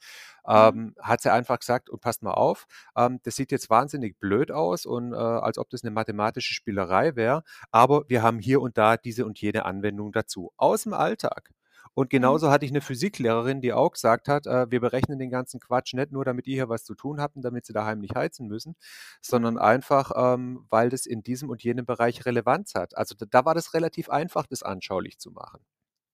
Mhm. 0.53 0.77
Ähm, 0.77 0.95
hat 1.01 1.21
sie 1.21 1.31
einfach 1.31 1.59
gesagt: 1.59 1.89
„Und 1.89 2.01
passt 2.01 2.23
mal 2.23 2.33
auf, 2.33 2.65
ähm, 2.97 3.19
das 3.23 3.35
sieht 3.35 3.51
jetzt 3.51 3.69
wahnsinnig 3.69 4.19
blöd 4.19 4.51
aus 4.51 4.85
und, 4.85 5.13
äh, 5.13 5.17
als 5.17 5.57
ob 5.59 5.69
das 5.69 5.83
'ne 5.83 5.91
mathematische 5.91 6.53
Spielerei 6.53 7.15
wäre, 7.15 7.43
aber 7.71 8.05
wir 8.09 8.23
haben 8.23 8.39
hier 8.39 8.61
und 8.61 8.77
da 8.77 8.97
diese 8.97 9.25
und 9.25 9.39
jene 9.41 9.65
Anwendung 9.65 10.11
dazu 10.13 10.51
aus'm 10.57 10.93
Alltag.“ 10.93 11.51
Und 11.97 12.11
Mhm. 12.11 12.11
genauso 12.11 12.51
hatte 12.51 12.63
ich 12.63 12.71
'ne 12.71 12.79
Physiklehrerin, 12.81 13.59
die 13.59 13.73
auch 13.73 13.91
gesagt 13.91 14.27
hat: 14.27 14.45
„Äh, 14.45 14.69
wir 14.69 14.81
berechnen 14.81 15.17
den 15.17 15.31
ganzen 15.31 15.59
Quatsch 15.59 15.95
nicht 15.95 16.11
nur, 16.11 16.23
damit 16.25 16.45
ihr 16.45 16.53
hier 16.53 16.69
was 16.69 16.83
zu 16.83 16.93
tun 16.93 17.19
habt 17.19 17.35
und 17.35 17.41
damit 17.41 17.65
sie 17.65 17.73
daheim 17.73 17.97
nicht 17.97 18.15
heizen 18.15 18.47
müssen, 18.47 18.75
sondern 19.19 19.57
einfach, 19.57 20.11
ähm, 20.15 20.67
weil 20.69 20.89
das 20.89 21.07
in 21.07 21.23
diesem 21.23 21.49
und 21.49 21.63
jenem 21.63 21.87
Bereich 21.87 22.23
Relevanz 22.27 22.75
hat.“ 22.75 22.95
Also, 22.95 23.15
d 23.15 23.25
da 23.27 23.45
war 23.45 23.55
das 23.55 23.73
relativ 23.73 24.09
einfach, 24.11 24.45
das 24.45 24.61
anschaulich 24.61 25.17
zu 25.17 25.31
machen. 25.31 25.65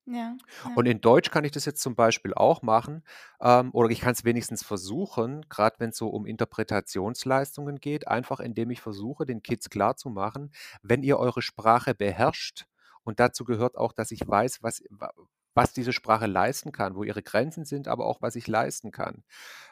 Ja, 0.08 0.38
ja. 0.64 0.76
Und 0.76 0.86
in 0.88 1.02
Deutsch 1.02 1.30
kann 1.32 1.44
ich 1.44 1.52
das 1.52 1.66
jetzt 1.66 1.82
zum 1.82 1.96
Beispiel 1.96 2.34
auch 2.34 2.62
machen, 2.62 3.04
ähm, 3.42 3.70
oder 3.74 3.90
ich 3.90 4.02
kann's 4.02 4.24
wenigstens 4.24 4.64
versuchen, 4.64 5.44
grad 5.50 5.80
wenn's 5.80 5.98
so 5.98 6.10
um 6.10 6.26
Interpretationsleistungen 6.26 7.80
geht, 7.80 8.08
einfach 8.08 8.40
indem 8.40 8.72
ich 8.72 8.82
versuche, 8.82 9.26
den 9.26 9.42
Kids 9.44 9.70
klarzumachen: 9.70 10.52
„Wenn 10.82 11.04
ihr 11.04 11.18
eure 11.20 11.42
Sprache 11.42 11.94
beherrscht 11.96 12.66
und 13.04 13.20
dazu 13.20 13.46
gehört 13.46 13.78
auch, 13.78 13.94
dass 13.94 14.12
ich 14.12 14.22
weiß, 14.28 14.64
was 14.64 14.82
wa 14.90 15.12
was 15.54 15.74
diese 15.74 15.94
Sprache 15.94 16.28
leisten 16.28 16.72
kann, 16.72 16.96
wo 16.96 17.04
ihre 17.04 17.22
Grenzen 17.24 17.66
sind, 17.66 17.88
aber 17.88 18.06
auch, 18.06 18.22
was 18.22 18.36
ich 18.36 18.48
leisten 18.48 18.92
kann. 18.92 19.24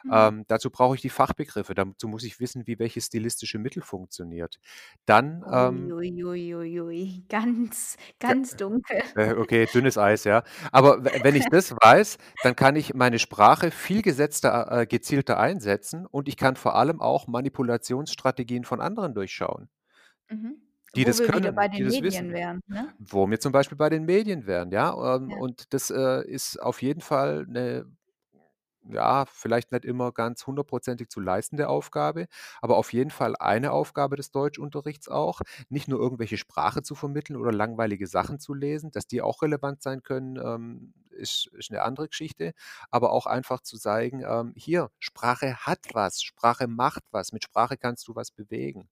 Mhm. 0.04 0.10
Ähm, 0.12 0.44
dazu 0.48 0.70
brauche 0.70 0.94
ich 0.94 1.00
die 1.00 1.10
Fachbegriffe, 1.10 1.74
dazu 1.74 2.08
muss 2.08 2.24
ich 2.24 2.40
wissen, 2.40 2.66
wie 2.66 2.78
welches 2.78 3.06
stilistische 3.06 3.58
Mittel 3.58 3.82
funktioniert.“ 3.82 4.58
Dann, 5.06 5.44
ähm 5.50 5.92
ui, 5.92 6.24
ui, 6.24 6.54
ui, 6.54 6.80
ui, 6.80 7.24
ganz, 7.28 7.96
ganz 8.20 8.56
dunkel. 8.56 9.02
äh, 9.16 9.34
okay, 9.34 9.66
dünnes 9.66 9.98
Eis, 9.98 10.24
ja. 10.24 10.42
Aber 10.72 11.04
we 11.04 11.12
wenn 11.22 11.36
ich 11.36 11.46
das 11.50 11.72
weiß, 11.72 12.18
dann 12.42 12.56
kann 12.56 12.76
ich 12.76 12.94
meine 12.94 13.18
Sprache 13.18 13.70
viel 13.70 14.02
gesetzter 14.02 14.82
äh, 14.82 14.86
gezielter 14.86 15.38
einsetzen 15.38 16.06
und 16.06 16.28
ich 16.28 16.36
kann 16.36 16.56
vor 16.56 16.74
allem 16.76 17.00
auch 17.00 17.26
Manipulationsstrategien 17.26 18.64
von 18.64 18.80
anderen 18.80 19.14
durchschauen 19.14 19.68
Mhm. 20.30 20.71
Die 20.96 21.04
Wo 21.04 21.06
das 21.06 21.20
wir 21.20 21.32
wieder 21.32 21.52
bei 21.52 21.68
können, 21.68 21.68
den 21.68 21.86
Medien 21.86 22.32
wissen. 22.32 22.34
wären, 22.34 22.60
ne? 22.66 22.92
Wo 22.98 23.28
wir 23.30 23.40
zum 23.40 23.52
Beispiel 23.52 23.78
bei 23.78 23.90
den 23.90 24.04
Medien 24.06 24.46
wären, 24.46 24.70
ja, 24.72 25.16
ähm, 25.16 25.32
Ja. 25.32 25.36
und 25.36 25.72
das, 25.74 25.90
äh, 25.90 26.22
ist 26.26 26.60
auf 26.62 26.82
jeden 26.82 27.00
Fall 27.02 27.46
'ne 27.48 27.86
ja, 28.90 29.26
vielleicht 29.26 29.72
nicht 29.72 29.84
immer 29.84 30.12
ganz 30.12 30.46
hundertprozentig 30.46 31.08
zu 31.10 31.20
leistende 31.20 31.68
Aufgabe, 31.68 32.26
aber 32.62 32.76
auf 32.78 32.92
jeden 32.94 33.10
Fall 33.10 33.36
eine 33.36 33.72
Aufgabe 33.72 34.16
des 34.16 34.30
Deutschunterrichts 34.32 35.08
auch, 35.08 35.40
nicht 35.70 35.88
nur 35.88 36.00
irgendwelche 36.00 36.38
Sprache 36.38 36.82
zu 36.82 36.94
vermitteln 36.96 37.36
oder 37.36 37.52
langweilige 37.52 38.06
Sachen 38.08 38.40
zu 38.40 38.54
lesen, 38.54 38.90
dass 38.92 39.06
die 39.06 39.22
auch 39.22 39.42
relevant 39.42 39.82
sein 39.82 40.02
können, 40.04 40.36
ähm, 40.38 40.94
ist 41.10 41.48
ist 41.54 41.70
'ne 41.72 41.82
andere 41.82 42.08
Geschichte, 42.08 42.54
aber 42.90 43.12
auch 43.12 43.26
einfach 43.26 43.62
zu 43.62 43.78
zeigen, 43.78 44.22
ähm: 44.26 44.54
„Hier, 44.56 44.90
Sprache 45.00 45.56
hat 45.66 45.80
was, 45.94 46.22
Sprache 46.22 46.68
macht 46.68 47.04
was, 47.12 47.32
mit 47.32 47.44
Sprache 47.44 47.76
kannst 47.78 48.08
du 48.08 48.16
was 48.16 48.30
bewegen. 48.32 48.88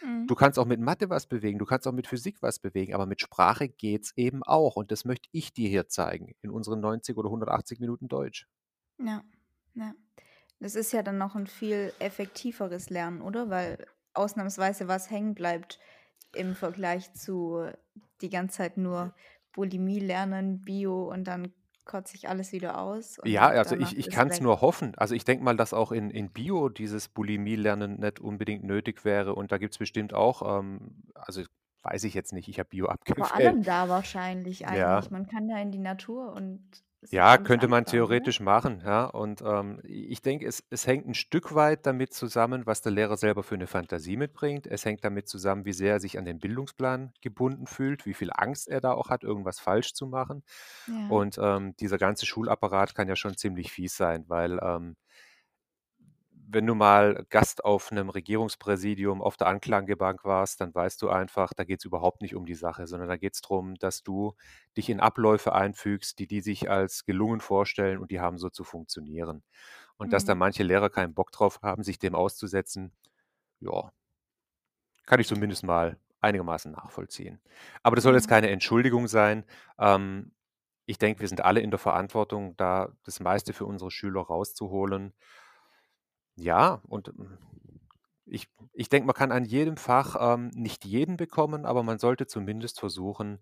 Mhm. 0.00 0.28
Du 0.28 0.34
kannst 0.36 0.58
auch 0.58 0.66
mit 0.66 0.80
Mathe 0.80 1.10
was 1.10 1.26
bewegen, 1.26 1.58
du 1.58 1.66
kannst 1.66 1.86
auch 1.88 1.92
mit 1.92 2.06
Physik 2.08 2.42
was 2.42 2.58
bewegen, 2.60 2.94
aber 2.94 3.06
mit 3.06 3.20
Sprache 3.20 3.68
geht's 3.68 4.12
eben 4.16 4.42
auch 4.44 4.76
und 4.76 4.90
das 4.92 5.04
möchte 5.04 5.28
ich 5.32 5.52
dir 5.52 5.68
hier 5.68 5.88
zeigen 5.88 6.34
in 6.42 6.50
unseren 6.50 6.80
90 6.80 7.16
oder 7.18 7.30
180 7.30 7.80
Minuten 7.80 8.08
Deutsch.“ 8.08 8.46
Ja, 9.00 9.22
ja. 9.74 9.94
Das 10.60 10.74
ist 10.76 10.92
ja 10.92 11.02
dann 11.02 11.18
noch 11.18 11.34
'n 11.36 11.46
viel 11.46 11.92
effektiveres 12.00 12.90
Lernen, 12.90 13.22
oder? 13.22 13.50
Weil 13.50 13.86
ausnahmsweise 14.14 14.88
was 14.88 15.10
hängen 15.10 15.34
bleibt 15.34 15.78
im 16.34 16.54
Vergleich 16.54 17.12
zu 17.14 17.70
die 18.22 18.30
ganze 18.30 18.58
Zeit 18.58 18.76
nur 18.78 19.14
Bulimie 19.52 20.00
lernen, 20.00 20.64
Bio 20.64 21.10
und 21.10 21.24
dann 21.24 21.52
kotze 21.84 22.16
ich 22.16 22.28
alles 22.28 22.52
wieder 22.52 22.78
aus 22.80 23.18
Ja, 23.24 23.48
und 23.48 23.52
also 23.52 23.76
danach 23.76 23.76
ich 23.76 23.96
ich 23.96 24.08
ist 24.08 24.10
kann's 24.10 24.40
weg. 24.40 24.40
nur 24.40 24.60
hoffen. 24.60 24.94
Also, 24.96 25.14
ich 25.14 25.24
denke 25.24 25.44
mal, 25.44 25.56
dass 25.56 25.72
auch 25.72 25.92
in 25.92 26.10
in 26.10 26.30
Bio 26.32 26.68
dieses 26.68 27.08
Bulimie-Lernen 27.08 28.00
nicht 28.00 28.18
unbedingt 28.20 28.64
nötig 28.64 29.04
wäre 29.04 29.34
und 29.36 29.52
da 29.52 29.58
gibt's 29.58 29.78
bestimmt 29.78 30.12
auch, 30.12 30.42
ähm 30.58 31.04
also, 31.14 31.42
weiß 31.84 32.02
ich 32.04 32.14
jetzt 32.14 32.32
nicht, 32.32 32.48
ich 32.48 32.58
habe 32.58 32.68
Bio 32.70 32.86
Vor 33.16 33.32
abgewählt. 33.32 33.32
allem 33.32 33.62
da 33.62 33.88
wahrscheinlich 33.88 34.60
Ja. 34.66 34.66
eigentlich. 34.66 35.10
Man 35.10 35.26
kann 35.26 35.48
ja 35.48 35.58
in 35.58 35.70
die 35.70 35.78
Natur 35.78 36.32
und 36.32 36.62
Ja, 37.10 37.36
könnte 37.36 37.68
man 37.68 37.84
anschauen, 37.84 38.04
oder? 38.04 38.32
theoretisch 38.32 38.40
machen, 38.40 38.80
ja, 38.84 39.04
und, 39.04 39.42
ähm, 39.42 39.80
ich 39.84 40.22
denke, 40.22 40.46
es 40.46 40.62
es 40.70 40.86
hängt 40.86 41.06
'n 41.06 41.14
Stück 41.14 41.54
weit 41.54 41.84
damit 41.84 42.14
zusammen, 42.14 42.64
was 42.64 42.80
der 42.80 42.92
Lehrer 42.92 43.16
selber 43.18 43.42
für 43.42 43.56
'ne 43.58 43.66
Fantasie 43.66 44.16
mitbringt. 44.16 44.66
Es 44.66 44.84
hängt 44.84 45.04
damit 45.04 45.28
zusammen, 45.28 45.64
wie 45.66 45.72
sehr 45.74 45.92
er 45.94 46.00
sich 46.00 46.16
an 46.16 46.24
den 46.24 46.38
Bildungsplan 46.38 47.12
gebunden 47.20 47.66
fühlt, 47.66 48.06
wie 48.06 48.14
viel 48.14 48.30
Angst 48.32 48.68
er 48.68 48.80
da 48.80 48.92
auch 48.92 49.10
hat, 49.10 49.24
irgendwas 49.24 49.60
falsch 49.60 49.92
zu 49.94 50.06
machen. 50.06 50.42
Ja. 50.88 51.02
Und, 51.06 51.38
ähm, 51.42 51.74
dieser 51.76 51.98
ganze 51.98 52.24
Schulapparat 52.26 52.94
kann 52.94 53.08
ja 53.08 53.16
schon 53.16 53.36
ziemlich 53.36 53.72
fies 53.72 53.96
sein, 53.96 54.24
weil, 54.28 54.58
ähm 54.62 54.96
wenn 56.52 56.66
du 56.66 56.74
mal 56.74 57.24
Gast 57.30 57.64
auf 57.64 57.90
'nem 57.92 58.08
Regierungspräsidium 58.10 59.22
auf 59.22 59.36
der 59.36 59.46
Anklagebank 59.48 60.24
warst, 60.24 60.60
dann 60.60 60.74
weißt 60.74 61.00
du 61.02 61.08
einfach, 61.10 61.52
da 61.54 61.64
geht's 61.64 61.84
überhaupt 61.84 62.22
nicht 62.22 62.34
um 62.36 62.46
die 62.46 62.54
Sache, 62.54 62.86
sondern 62.86 63.08
da 63.08 63.16
geht's 63.16 63.40
drum, 63.42 63.74
dass 63.76 64.02
du 64.02 64.34
dich 64.76 64.88
in 64.90 65.00
Abläufe 65.00 65.52
einfügst, 65.54 66.18
die 66.18 66.26
die 66.26 66.40
sich 66.40 66.70
als 66.70 67.04
gelungen 67.04 67.40
vorstellen 67.40 67.98
und 67.98 68.10
die 68.10 68.20
haben 68.20 68.38
so 68.38 68.50
zu 68.50 68.64
funktionieren. 68.64 69.42
Und 69.98 70.12
dass 70.12 70.24
da 70.24 70.34
Mhm. 70.34 70.36
manche 70.36 70.62
Lehrer 70.64 70.90
keinen 70.90 71.14
Bock 71.14 71.32
drauf 71.32 71.60
haben, 71.62 71.82
sich 71.84 71.98
dem 71.98 72.14
auszusetzen, 72.14 72.92
ja 73.60 73.92
kann 75.06 75.20
ich 75.20 75.28
zumindest 75.28 75.64
mal 75.64 75.98
einigermaßen 76.20 76.72
nachvollziehen. 76.72 77.40
Aber 77.82 77.96
das 77.96 78.04
soll 78.04 78.14
jetzt 78.14 78.28
Ja. 78.28 78.28
keine 78.28 78.50
Entschuldigung 78.50 79.08
sein. 79.08 79.44
Ähm, 79.78 80.32
ich 80.86 80.98
denke, 80.98 81.20
wir 81.20 81.28
sind 81.28 81.40
alle 81.42 81.60
in 81.60 81.70
der 81.70 81.78
Verantwortung, 81.78 82.56
da 82.56 82.92
das 83.04 83.20
meiste 83.20 83.52
für 83.52 83.66
unsere 83.66 83.90
Schüler 83.90 84.20
rauszuholen. 84.22 85.14
Ja, 86.38 86.80
und, 86.88 87.08
hm, 87.08 87.38
ich 88.24 88.48
ich 88.72 88.88
denke, 88.88 89.06
man 89.06 89.14
kann 89.14 89.32
an 89.32 89.44
jedem 89.44 89.76
Fach, 89.76 90.16
ähm, 90.18 90.48
nicht 90.54 90.84
jeden 90.84 91.16
bekommen, 91.16 91.66
aber 91.66 91.82
man 91.82 91.98
sollte 91.98 92.26
zumindest 92.26 92.80
versuchen, 92.80 93.40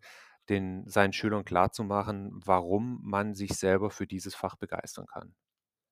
den 0.48 0.88
seinen 0.88 1.12
Schülern 1.12 1.44
klarzumachen, 1.44 2.32
warum 2.44 3.00
man 3.02 3.34
sich 3.34 3.52
selber 3.56 3.90
für 3.90 4.06
dieses 4.06 4.34
Fach 4.34 4.56
begeistern 4.56 5.06
kann. 5.06 5.34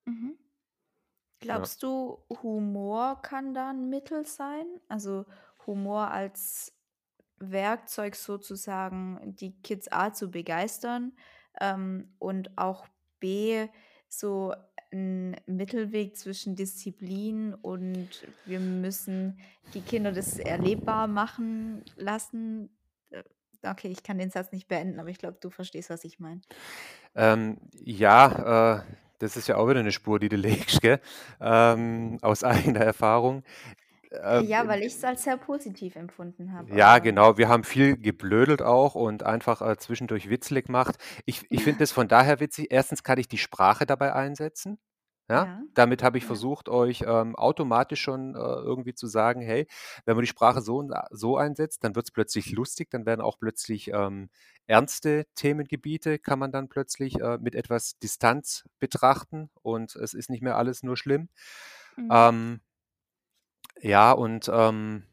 Mhm. 0.06 0.38
Ja. 1.50 1.68
Glaubst 1.68 1.82
du, 1.84 2.24
Humor 2.42 3.22
kann 3.22 3.54
da 3.54 3.70
'n 3.70 3.88
Mittel 3.88 4.26
sein? 4.26 4.66
Also, 4.88 5.24
Humor 5.66 6.10
als 6.10 6.72
Werkzeug 7.38 8.16
sozusagen, 8.16 9.36
die 9.36 9.60
Kids 9.62 9.90
A 9.92 10.12
zu 10.12 10.30
begeistern, 10.30 11.16
ähm, 11.60 12.14
und 12.18 12.58
auch 12.58 12.88
B 13.20 13.68
so 14.08 14.54
'n 14.92 15.36
Mittelweg 15.46 16.16
zwischen 16.16 16.56
Disziplin 16.56 17.54
und 17.54 18.26
wir 18.44 18.60
müssen 18.60 19.40
die 19.74 19.84
Kinder 19.84 20.12
das 20.12 20.38
erlebbar 20.38 21.06
machen 21.08 21.84
lassen? 21.96 22.70
Äh, 23.10 23.22
okay, 23.62 23.88
ich 23.88 24.02
kann 24.02 24.18
den 24.18 24.30
Satz 24.30 24.52
nicht 24.52 24.68
beenden, 24.68 24.98
aber 25.00 25.10
ich 25.10 25.18
glaube, 25.18 25.38
du 25.40 25.50
verstehst, 25.50 25.90
was 25.90 26.04
ich 26.04 26.18
meine. 26.20 26.40
Ähm, 27.16 27.58
ja, 27.84 28.78
äh, 28.78 28.82
das 29.18 29.36
ist 29.36 29.48
ja 29.48 29.56
auch 29.56 29.68
wieder 29.68 29.82
'ne 29.82 29.92
Spur, 29.92 30.18
die 30.20 30.28
du 30.28 30.36
legst, 30.76 30.80
ähm, 31.40 32.18
aus 32.22 32.44
eigener 32.44 32.80
Erfahrung. 32.80 33.42
Äh, 34.10 34.40
Äh, 34.40 34.42
ja, 34.42 34.66
weil 34.68 34.82
ich's 34.82 35.02
als 35.04 35.24
sehr 35.24 35.36
positiv 35.36 35.96
empfunden 35.96 36.52
habe, 36.52 36.70
Ja, 36.70 36.98
genau, 36.98 37.36
wir 37.38 37.48
haben 37.48 37.62
viel 37.62 37.96
geblödelt 37.96 38.62
auch 38.62 38.96
und 38.96 39.22
einfach, 39.22 39.62
äh, 39.62 39.76
zwischendurch 39.76 40.28
Witzle 40.28 40.60
gemacht. 40.62 40.96
Ich 41.24 41.42
ich 41.50 41.62
finde 41.62 41.78
das 41.84 41.92
von 41.92 42.08
daher 42.08 42.40
witzig, 42.40 42.72
1. 42.72 43.04
kann 43.04 43.18
ich 43.18 43.28
die 43.28 43.38
Sprache 43.38 43.86
dabei 43.86 44.12
einsetzen, 44.12 44.78
ja? 45.30 45.46
Ja, 45.46 45.64
Damit 45.74 46.02
habe 46.02 46.18
ich 46.18 46.24
ja. 46.24 46.26
versucht, 46.26 46.68
euch, 46.68 47.02
ähm, 47.06 47.36
automatisch 47.36 48.00
schon, 48.02 48.34
äh, 48.34 48.38
irgendwie 48.38 48.94
zu 48.94 49.06
sagen: 49.06 49.40
„Hey, 49.40 49.68
wenn 50.04 50.16
man 50.16 50.24
die 50.24 50.28
Sprache 50.28 50.60
so 50.60 50.78
und 50.78 50.92
a 50.92 51.06
so 51.12 51.36
einsetzt, 51.36 51.84
dann 51.84 51.94
wird's 51.94 52.10
plötzlich 52.10 52.50
lustig, 52.50 52.90
dann 52.90 53.06
werden 53.06 53.20
auch 53.20 53.38
plötzlich, 53.38 53.88
ähm, 53.94 54.28
ernste 54.66 55.26
Themengebiete 55.36 56.18
kann 56.18 56.40
man 56.40 56.50
dann 56.50 56.68
plötzlich, 56.68 57.20
äh, 57.20 57.38
mit 57.38 57.54
etwas 57.54 57.98
Distanz 58.00 58.64
betrachten 58.80 59.50
und 59.62 59.94
es 59.94 60.12
ist 60.14 60.28
nicht 60.30 60.42
mehr 60.42 60.56
alles 60.56 60.82
nur 60.82 60.96
schlimm.“ 60.96 61.28
Mhm. 61.96 62.10
Ähm 62.10 62.60
ja, 63.82 64.12
und, 64.12 64.50
ähm 64.52 65.04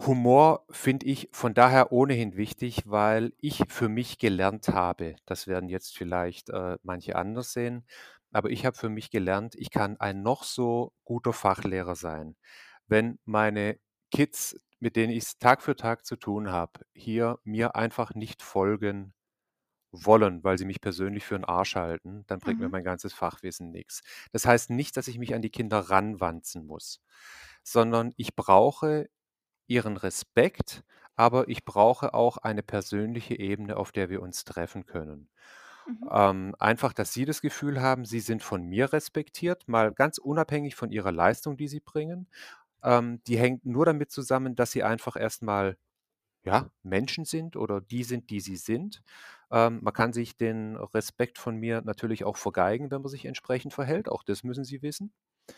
Humor 0.00 0.64
finde 0.70 1.06
ich 1.06 1.28
von 1.32 1.52
daher 1.54 1.92
ohnehin 1.92 2.36
wichtig, 2.36 2.82
weil 2.86 3.32
ich 3.38 3.62
für 3.68 3.88
mich 3.88 4.18
gelernt 4.18 4.68
habe 4.68 5.16
das 5.26 5.46
werden 5.46 5.68
jetzt 5.68 5.96
vielleicht, 5.96 6.48
äh, 6.50 6.78
manche 6.82 7.14
anders 7.16 7.52
sehen, 7.52 7.86
aber 8.32 8.50
ich 8.50 8.64
habe 8.64 8.76
für 8.76 8.88
mich 8.88 9.10
gelernt, 9.10 9.54
ich 9.54 9.70
kann 9.70 9.98
ein 10.00 10.22
noch 10.22 10.44
so 10.44 10.92
guter 11.04 11.32
Fachlehrer 11.34 11.94
sein. 11.94 12.36
Wenn 12.86 13.18
meine 13.26 13.78
Kids, 14.10 14.56
mit 14.80 14.96
denen 14.96 15.12
ich's 15.12 15.38
Tag 15.38 15.62
für 15.62 15.76
Tag 15.76 16.06
zu 16.06 16.16
tun 16.16 16.50
habe, 16.50 16.80
hier 16.94 17.38
mir 17.44 17.76
einfach 17.76 18.14
nicht 18.14 18.42
folgen 18.42 19.12
wollen, 19.92 20.42
weil 20.44 20.58
sie 20.58 20.64
mich 20.64 20.80
persönlich 20.80 21.24
für 21.24 21.36
'n 21.36 21.44
Arsch 21.44 21.76
halten, 21.76 22.24
dann 22.26 22.40
bringt 22.40 22.60
mir 22.60 22.68
Mhm. 22.68 22.72
mein 22.72 22.84
ganzes 22.84 23.12
Fachwissen 23.14 23.70
nix. 23.70 24.02
Das 24.32 24.46
heißt 24.46 24.70
nicht, 24.70 24.96
dass 24.96 25.08
ich 25.08 25.18
mich 25.18 25.34
an 25.34 25.42
die 25.42 25.50
Kinder 25.50 25.78
ranwanzen 25.80 26.66
muss, 26.66 27.00
sondern 27.64 28.12
ich 28.16 28.34
brauche 28.36 29.08
ihren 29.68 29.96
Respekt, 29.98 30.84
aber 31.16 31.48
ich 31.48 31.64
brauche 31.64 32.14
auch 32.14 32.38
eine 32.38 32.62
persönliche 32.62 33.38
Ebene, 33.38 33.76
auf 33.76 33.92
der 33.92 34.10
wir 34.10 34.22
uns 34.22 34.44
treffen 34.44 34.86
können. 34.86 35.30
Mhm. 35.86 36.10
Ähm, 36.10 36.54
einfach, 36.58 36.92
dass 36.92 37.12
sie 37.12 37.24
das 37.24 37.42
Gefühl 37.42 37.80
haben, 37.80 38.04
sie 38.04 38.20
sind 38.20 38.42
von 38.42 38.64
mir 38.64 38.92
respektiert, 38.92 39.68
mal 39.68 39.92
ganz 39.92 40.18
unabhängig 40.18 40.74
von 40.74 40.90
ihrer 40.90 41.12
Leistung, 41.12 41.56
die 41.56 41.68
sie 41.68 41.80
bringen. 41.80 42.28
Ähm, 42.84 43.22
die 43.26 43.38
hängt 43.38 43.66
nur 43.66 43.86
damit 43.86 44.10
zusammen, 44.12 44.56
dass 44.56 44.72
sie 44.72 44.82
einfach 44.84 45.16
erst 45.16 45.42
mal, 45.42 45.76
ja, 46.44 46.70
Menschen 46.82 47.24
sind 47.24 47.56
oder 47.56 47.80
die 47.80 48.04
sind, 48.04 48.30
die 48.30 48.40
sie 48.40 48.56
sind. 48.56 49.02
Ähm, 49.52 49.80
man 49.82 49.92
kann 49.94 50.12
sich 50.14 50.36
den 50.36 50.76
Respekt 50.76 51.38
von 51.38 51.56
mir 51.58 51.82
natürlich 51.82 52.24
auch 52.24 52.36
vergeigen, 52.38 52.90
wenn 52.90 53.02
man 53.02 53.10
sich 53.10 53.26
entsprechend 53.26 53.74
verhält, 53.74 54.08
auch 54.08 54.24
das 54.24 54.44
müssen 54.44 54.64
sie 54.64 54.82
wissen. 54.82 55.12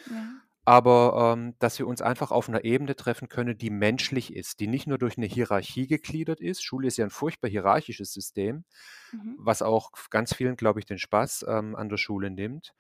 Ja. 0.07 0.45
Aber, 0.67 1.35
ähm, 1.37 1.55
dass 1.59 1.79
wir 1.79 1.87
uns 1.87 2.01
einfach 2.01 2.31
auf 2.31 2.49
'ner 2.49 2.65
Ebene 2.65 2.97
treffen 2.97 3.29
können, 3.29 3.59
die 3.59 3.69
menschlich 3.71 4.35
ist, 4.35 4.61
die 4.61 4.67
nicht 4.67 4.87
nur 4.87 4.97
durch 4.99 5.19
'ne 5.19 5.27
Hierarchie 5.27 5.87
gegliedert 5.87 6.41
ist. 6.41 6.63
Schule 6.63 6.89
ist 6.89 6.97
ja 6.97 7.05
'n 7.05 7.11
furchtbar 7.11 7.51
hierarchisches 7.51 8.13
System, 8.15 8.65
Mhm. 9.13 9.37
was 9.37 9.61
auch 9.63 9.91
ganz 10.11 10.35
vielen, 10.35 10.57
glaube 10.57 10.81
ich, 10.81 10.87
den 10.87 10.99
Spaß, 10.99 11.45
ähm, 11.49 11.77
an 11.77 11.89
der 11.91 11.99
Schule 11.99 12.31
nimmt, 12.31 12.73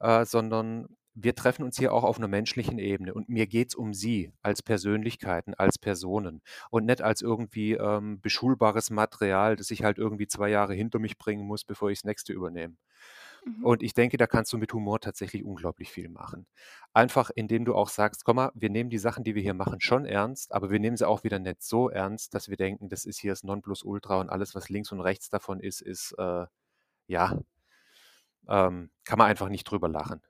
äh, 0.00 0.24
sondern 0.26 0.88
wir 1.14 1.34
treffen 1.34 1.64
uns 1.64 1.78
hier 1.78 1.92
auch 1.92 2.04
auf 2.04 2.18
'ner 2.18 2.28
menschlichen 2.28 2.78
Ebene 2.78 3.14
und 3.14 3.28
mir 3.28 3.46
geht's 3.46 3.74
um 3.74 3.94
sie 3.94 4.32
als 4.42 4.62
Persönlichkeiten, 4.62 5.54
als 5.54 5.78
Personen 5.78 6.42
und 6.70 6.86
nicht 6.86 7.02
als 7.02 7.22
irgendwie, 7.22 7.72
ähm, 7.74 8.20
beschulbares 8.20 8.90
Material, 8.90 9.56
das 9.56 9.70
ich 9.70 9.82
halt 9.84 9.98
irgendwie 9.98 10.28
2 10.28 10.50
Jahre 10.50 10.74
hinter 10.74 10.98
mich 11.00 11.18
bringen 11.18 11.46
muss, 11.46 11.64
bevor 11.64 11.90
ich 11.90 11.98
das 12.00 12.04
Nächste 12.04 12.32
übernehme. 12.32 12.76
Mhm. 13.46 13.64
Und 13.64 13.82
ich 13.82 13.92
denke, 13.94 14.16
da 14.16 14.26
kannst 14.26 14.52
du 14.54 14.58
mit 14.58 14.72
Humor 14.72 15.00
tatsächlich 15.00 15.44
unglaublich 15.44 15.90
viel 15.90 16.08
machen. 16.08 16.46
Einfach, 16.94 17.30
indem 17.34 17.64
du 17.66 17.74
auch 17.74 17.88
sagst: 17.90 18.24
„Guck 18.24 18.34
mal, 18.36 18.50
wir 18.54 18.70
nehmen 18.70 18.88
die 18.90 18.98
Sachen, 18.98 19.22
die 19.24 19.34
wir 19.34 19.42
hier 19.42 19.54
machen, 19.54 19.80
schon 19.80 20.06
ernst, 20.06 20.52
aber 20.52 20.70
wir 20.70 20.80
nehmen 20.80 20.96
sie 20.96 21.06
auch 21.08 21.24
wieder 21.24 21.38
nicht 21.38 21.62
so 21.62 21.90
ernst, 21.90 22.34
dass 22.34 22.48
wir 22.48 22.56
denken, 22.56 22.88
das 22.88 23.04
ist 23.04 23.18
hier 23.20 23.32
das 23.32 23.44
Nonplusultra 23.44 24.18
und 24.20 24.30
alles, 24.30 24.54
was 24.54 24.68
links 24.70 24.92
und 24.92 25.00
rechts 25.00 25.28
davon 25.30 25.60
ist, 25.60 25.82
ist, 25.82 26.14
äh, 26.18 26.46
ja 27.08 27.38
ähm, 28.48 28.90
kann 29.04 29.18
man 29.18 29.28
einfach 29.28 29.48
nicht 29.48 29.64
drüber 29.64 29.88
lachen.“ 29.88 30.20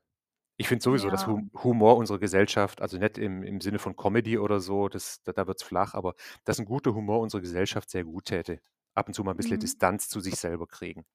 Ich 0.61 0.68
finde 0.68 0.83
sowieso, 0.83 1.09
dass 1.09 1.25
Ja, 1.25 1.27
Hu 1.27 1.40
Humor 1.55 1.96
unserer 1.96 2.18
Gesellschaft 2.18 2.83
also 2.83 2.99
nicht 2.99 3.16
im 3.16 3.42
im 3.42 3.62
Sinne 3.62 3.79
von 3.79 3.96
Comedy 3.96 4.37
oder 4.37 4.61
so, 4.61 4.90
das 4.90 5.23
da 5.23 5.33
da 5.33 5.46
wird's 5.46 5.62
flach, 5.62 5.94
aber 5.94 6.14
dass 6.44 6.59
'n 6.59 6.66
guter 6.66 6.92
Humor 6.94 7.20
unserer 7.20 7.40
Gesellschaft 7.40 7.88
sehr 7.88 8.05
gut 8.05 8.27
täte. 8.27 8.61
Ab 8.92 9.09
und 9.09 9.14
zu 9.14 9.25
mal 9.25 9.31
'n 9.33 9.38
bisschen 9.38 9.59
Mhm. 9.59 9.59
Distanz 9.59 10.11
zu 10.11 10.20
sich 10.20 10.38
selber 10.38 10.66
kriegen. 10.66 11.07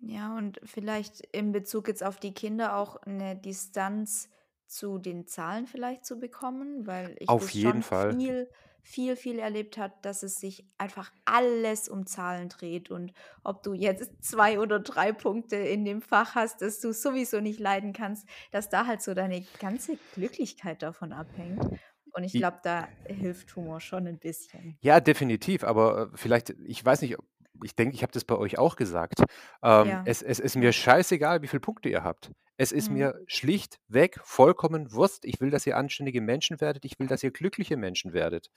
Ja, 0.00 0.36
und 0.36 0.60
vielleicht 0.62 1.20
in 1.32 1.52
Bezug 1.52 1.88
jetzt 1.88 2.02
auf 2.04 2.18
die 2.20 2.34
Kinder 2.34 2.76
auch 2.76 3.00
'ne 3.06 3.34
Distanz 3.36 4.28
zu 4.66 4.98
den 4.98 5.26
Zahlen 5.26 5.66
vielleicht 5.66 6.04
zu 6.04 6.18
bekommen, 6.18 6.86
weil 6.86 7.16
ich 7.18 7.34
Auf 7.34 7.50
das 7.50 7.54
jeden 7.54 7.82
schon 7.82 7.82
Fall. 7.82 8.18
viel, 8.18 8.50
viel, 8.86 9.16
viel 9.16 9.38
erlebt 9.38 9.78
habe, 9.78 9.94
dass 10.02 10.22
es 10.22 10.38
sich 10.40 10.68
einfach 10.78 11.10
alles 11.24 11.88
um 11.88 12.06
Zahlen 12.06 12.48
dreht 12.48 12.90
und 12.90 13.12
ob 13.44 13.62
du 13.62 13.74
jetzt 13.74 14.10
2 14.20 14.58
oder 14.60 14.80
3 14.80 15.12
Punkte 15.12 15.56
in 15.56 15.84
dem 15.84 16.02
Fach 16.02 16.34
hast, 16.34 16.62
das 16.62 16.80
du 16.80 16.92
sowieso 16.92 17.40
nicht 17.40 17.60
leiden 17.60 17.92
kannst, 17.92 18.28
dass 18.52 18.68
da 18.68 18.86
halt 18.86 19.02
so 19.02 19.14
deine 19.14 19.48
ganze 19.58 19.98
Glücklichkeit 20.12 20.82
davon 20.82 21.12
abhängt. 21.12 21.66
Und 22.12 22.24
ich 22.24 22.36
glaube, 22.36 22.58
da 22.62 22.88
hilft 23.06 23.54
Humor 23.56 23.80
schon 23.80 24.06
'n 24.06 24.18
bisschen. 24.18 24.78
Ja, 24.82 25.00
definitiv, 25.00 25.64
aber, 25.64 26.10
äh, 26.12 26.16
vielleicht 26.16 26.50
ich 26.64 26.84
weiß 26.84 27.02
nicht, 27.02 27.18
ob 27.18 27.24
ich 27.62 27.74
denke, 27.76 27.94
ich 27.94 28.02
habe 28.02 28.12
das 28.12 28.24
bei 28.24 28.36
euch 28.36 28.58
auch 28.58 28.76
gesagt. 28.76 29.20
Ähm, 29.62 29.98
Ja, 29.98 30.04
es 30.04 30.22
es 30.22 30.38
ist 30.40 30.56
mir 30.56 30.72
scheißegal, 30.72 31.42
wie 31.42 31.48
viel 31.48 31.60
Punkte 31.60 31.88
ihr 31.88 32.04
habt. 32.04 32.32
Es 32.58 32.72
ist 32.72 32.88
Mhm. 32.88 32.90
mir 32.90 33.20
schlichtweg 33.26 34.18
vollkommen 34.24 34.92
Wurst. 34.92 35.24
Ich 35.26 35.40
will, 35.40 35.50
dass 35.50 35.66
ihr 35.66 35.76
anständige 35.76 36.20
Menschen 36.22 36.60
werdet. 36.60 36.84
Ich 36.86 36.98
will, 36.98 37.06
dass 37.06 37.22
ihr 37.22 37.30
glückliche 37.30 37.76
Menschen 37.76 38.12
werdet. 38.14 38.50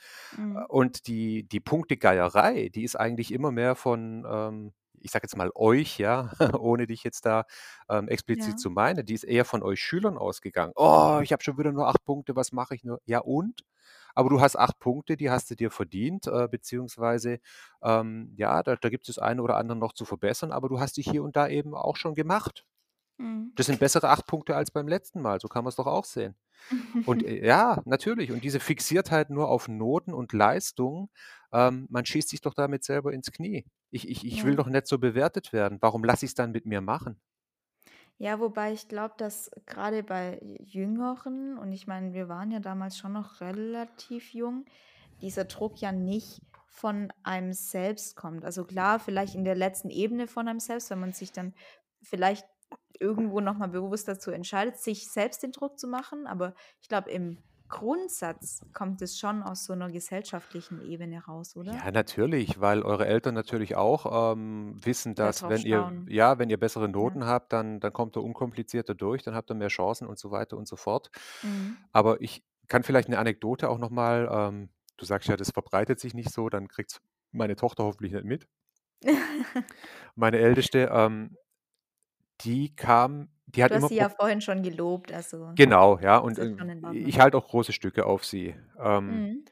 Äh, 0.54 0.60
Mhm. 0.60 0.66
und 0.70 1.08
die 1.08 1.44
die 1.48 1.60
Punktegeierei, 1.60 2.70
die 2.70 2.84
ist 2.84 2.96
eigentlich 2.96 3.32
immer 3.34 3.52
mehr 3.52 3.76
von, 3.76 4.26
ähm, 4.30 4.74
ich 5.02 5.12
sage 5.12 5.24
jetzt 5.26 5.38
mal 5.38 5.52
euch, 5.56 5.98
ja, 6.00 6.32
ohne 6.60 6.88
dich 6.88 7.04
jetzt 7.04 7.26
da, 7.26 7.46
ähm, 7.90 8.08
explizit 8.08 8.58
Ja. 8.58 8.60
zu 8.60 8.70
meinen, 8.70 9.06
die 9.06 9.14
ist 9.14 9.24
eher 9.24 9.46
von 9.46 9.64
euch 9.64 9.82
Schülern 9.82 10.18
ausgegangen. 10.18 10.74
„Oh, 10.76 11.20
ich 11.24 11.32
habe 11.34 11.44
schon 11.44 11.58
wieder 11.58 11.72
nur 11.72 11.88
8 11.88 12.04
Punkte, 12.06 12.36
was 12.36 12.52
mache 12.52 12.76
ich 12.76 12.84
nur?“ 12.84 13.00
Ja 13.06 13.20
und? 13.20 13.64
Aber 14.16 14.30
du 14.30 14.42
hast 14.42 14.56
8 14.58 14.80
Punkte, 14.80 15.18
die 15.18 15.30
hast 15.30 15.50
du 15.52 15.56
dir 15.56 15.72
verdient, 15.72 16.28
äh, 16.28 16.48
beziehungsweise, 16.50 17.40
ähm, 17.84 18.34
ja, 18.38 18.64
da 18.64 18.76
da 18.76 18.90
gibt's 18.90 19.08
das 19.08 19.20
eine 19.20 19.42
oder 19.44 19.58
andere 19.58 19.78
noch 19.78 19.94
zu 19.94 20.06
verbessern, 20.06 20.52
aber 20.52 20.70
du 20.70 20.80
hast 20.80 20.98
die 20.98 21.02
hier 21.04 21.24
und 21.24 21.36
da 21.36 21.48
eben 21.48 21.76
auch 21.76 21.96
schon 21.98 22.16
gemacht. 22.16 22.66
Mhm. 23.20 23.52
Das 23.56 23.66
sind 23.66 23.80
bessere 23.80 24.10
8 24.10 24.26
Punkte 24.28 24.56
als 24.56 24.72
beim 24.72 24.88
letzten 24.88 25.22
Mal, 25.22 25.40
so 25.42 25.48
kann 25.50 25.64
man's 25.64 25.76
doch 25.76 25.88
auch 25.88 26.06
sehen. 26.06 26.36
Und, 27.04 27.24
äh, 27.26 27.46
ja, 27.46 27.82
natürlich 27.86 28.32
und 28.32 28.44
diese 28.44 28.60
Fixiertheit 28.60 29.30
nur 29.32 29.50
auf 29.50 29.68
Noten 29.70 30.14
und 30.14 30.34
Leistung, 30.34 31.10
ähm, 31.54 31.88
man 31.90 32.06
schießt 32.06 32.30
sich 32.30 32.42
doch 32.42 32.54
damit 32.54 32.84
selber 32.84 33.14
ins 33.14 33.32
Knie. 33.32 33.66
Ich 33.92 34.08
ich 34.10 34.26
ich 34.26 34.44
will 34.44 34.56
Ja. 34.56 34.58
doch 34.58 34.68
nicht 34.68 34.88
so 34.88 35.00
bewertet 35.00 35.54
werden. 35.54 35.78
Warum 35.82 36.04
lasse 36.04 36.26
ich's 36.26 36.36
dann 36.36 36.52
mit 36.52 36.66
mir 36.66 36.82
machen? 36.82 37.22
Ja, 38.18 38.40
wobei 38.40 38.74
ich 38.74 38.88
glaube, 38.88 39.16
dass 39.18 39.50
grade 39.66 40.04
bei 40.04 40.40
Jüngeren 40.60 41.58
und 41.58 41.72
ich 41.72 41.88
meine, 41.88 42.14
wir 42.14 42.28
waren 42.28 42.52
ja 42.52 42.60
damals 42.60 42.98
schon 42.98 43.14
noch 43.14 43.40
relativ 43.42 44.34
jung, 44.34 44.66
dieser 45.22 45.46
Druck 45.46 45.80
ja 45.80 45.92
nicht 45.92 46.42
von 46.68 47.12
einem 47.24 47.54
selbst 47.54 48.16
kommt. 48.16 48.44
Also 48.46 48.66
klar, 48.66 49.00
vielleicht 49.00 49.36
in 49.36 49.44
der 49.46 49.56
letzten 49.56 49.90
Ebene 49.90 50.28
von 50.28 50.48
einem 50.48 50.60
selbst, 50.60 50.90
wenn 50.90 51.00
man 51.00 51.14
sich 51.14 51.32
dann 51.32 51.54
vielleicht 52.02 52.46
irgendwo 53.00 53.40
noch 53.40 53.58
mal 53.58 53.70
bewusst 53.70 54.08
dazu 54.08 54.32
entscheidet, 54.32 54.78
sich 54.78 55.10
selbst 55.12 55.42
den 55.44 55.52
Druck 55.52 55.80
zu 55.80 55.88
machen, 55.88 56.28
aber 56.28 56.54
ich 56.82 56.90
glaube, 56.90 57.10
im 57.12 57.44
Grundsatz 57.70 58.66
kommt 58.74 59.02
es 59.02 59.18
schon 59.20 59.44
aus 59.44 59.66
so 59.66 59.74
'ner 59.76 59.92
gesellschaftlichen 59.92 60.80
Ebene 60.80 61.24
raus, 61.24 61.56
oder? 61.56 61.84
Ja, 61.84 61.92
natürlich, 61.92 62.60
weil 62.60 62.82
eure 62.82 63.06
Eltern 63.06 63.36
natürlich 63.36 63.76
auch, 63.76 64.34
ähm, 64.34 64.74
wissen, 64.84 65.14
Da 65.18 65.32
dass 65.32 65.48
wenn 65.48 65.66
ihr 65.66 65.88
ja, 66.08 66.40
wenn 66.40 66.50
ihr 66.50 66.58
bessere 66.60 66.90
Ja. 66.98 67.14
Noten 67.14 67.26
habt, 67.26 67.54
dann 67.54 67.80
dann 67.80 67.94
kommt 67.94 68.16
ihr 68.18 68.24
unkomplizierter 68.24 68.96
durch, 68.96 69.22
dann 69.24 69.36
habt 69.36 69.52
ihr 69.52 69.56
mehr 69.56 69.68
Chancen 69.68 70.08
und 70.08 70.18
so 70.18 70.32
weiter 70.32 70.58
und 70.58 70.68
so 70.68 70.76
fort. 70.78 71.12
Mhm. 71.44 71.90
Aber 71.92 72.22
ich 72.22 72.44
kann 72.68 72.84
vielleicht 72.84 73.10
'ne 73.10 73.20
Anekdote 73.20 73.70
auch 73.70 73.78
noch 73.78 73.90
mal 73.92 74.28
ähm, 74.32 74.70
du 74.98 75.06
sagst 75.06 75.30
ja, 75.30 75.38
das 75.38 75.52
verbreitet 75.52 76.00
sich 76.00 76.14
nicht 76.14 76.32
so, 76.32 76.50
dann 76.50 76.68
kriegt's 76.68 77.02
meine 77.32 77.56
Tochter 77.56 77.84
hoffentlich 77.84 78.14
nicht 78.14 78.26
mit. 78.26 78.48
Meine 80.18 80.38
Älteste, 80.40 80.90
ähm, 80.92 81.38
die 82.42 82.76
kam 82.76 83.30
die 83.56 83.64
hat 83.64 83.72
Du 83.72 83.76
hast 83.76 83.88
immer 83.88 83.90
sie 83.90 83.96
ja 83.96 84.10
vorhin 84.10 84.42
schon 84.42 84.64
gelobt, 84.64 85.12
also 85.12 85.58
Genau, 85.58 86.00
ja, 86.00 86.18
das 86.26 86.38
und, 86.38 86.38
ist 86.38 86.40
ähm, 86.40 86.68
in 86.70 86.84
ich 86.84 87.20
Ordnung. 87.20 87.20
halte 87.20 87.38
auch 87.38 87.48
große 87.48 87.74
Stücke 87.74 88.06
auf 88.06 88.26
sie. 88.26 88.56
Ähm, 88.80 89.24
Mhm. 89.24 89.50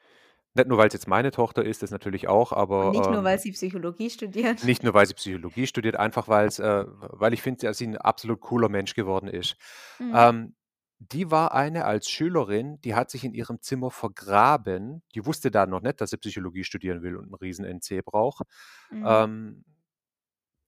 nicht 0.56 0.68
nur, 0.70 0.78
weil's 0.80 0.94
jetzt 0.94 1.08
meine 1.08 1.32
Tochter 1.32 1.66
ist, 1.66 1.84
das 1.84 1.92
natürlich 1.92 2.28
auch, 2.30 2.54
Und 2.80 2.90
nicht 2.92 3.10
aber, 3.10 3.10
nur, 3.10 3.24
weil 3.24 3.40
ähm 3.40 3.40
sie 3.40 3.52
Psychologie 3.52 4.10
studiert. 4.10 4.60
nicht 4.62 4.84
nur, 4.84 4.94
weil 4.96 5.06
sie 5.06 5.14
Psychologie 5.14 5.68
studiert, 5.68 5.96
einfach 5.98 6.28
weil's 6.28 6.58
äh, 6.60 6.86
weil 6.88 7.34
ich 7.34 7.42
finde, 7.44 7.68
dass 7.68 7.78
sie 7.78 7.86
'n 7.86 7.98
absolut 7.98 8.42
cooler 8.42 8.70
Mensch 8.70 8.96
geworden 8.96 9.28
ist. 9.28 9.56
Mhm. 10.00 10.28
Ähm, 10.30 10.56
die 11.00 11.30
war 11.30 11.54
eine 11.54 11.86
als 11.86 12.10
Schülerin, 12.10 12.82
die 12.82 12.96
hat 12.96 13.12
sich 13.12 13.24
in 13.24 13.34
ihrem 13.36 13.62
Zimmer 13.62 13.92
vergraben. 13.92 15.04
Die 15.14 15.26
wusste 15.28 15.52
da 15.52 15.68
noch 15.68 15.82
nicht, 15.82 16.02
dass 16.02 16.10
sie 16.10 16.18
Psychologie 16.18 16.64
studieren 16.64 17.04
will 17.04 17.16
und 17.18 17.30
'n 17.32 17.36
riesen 17.36 17.66
NC 17.66 18.02
braucht. 18.04 18.48
Mhm. 18.92 19.28
Ähm, 19.28 19.64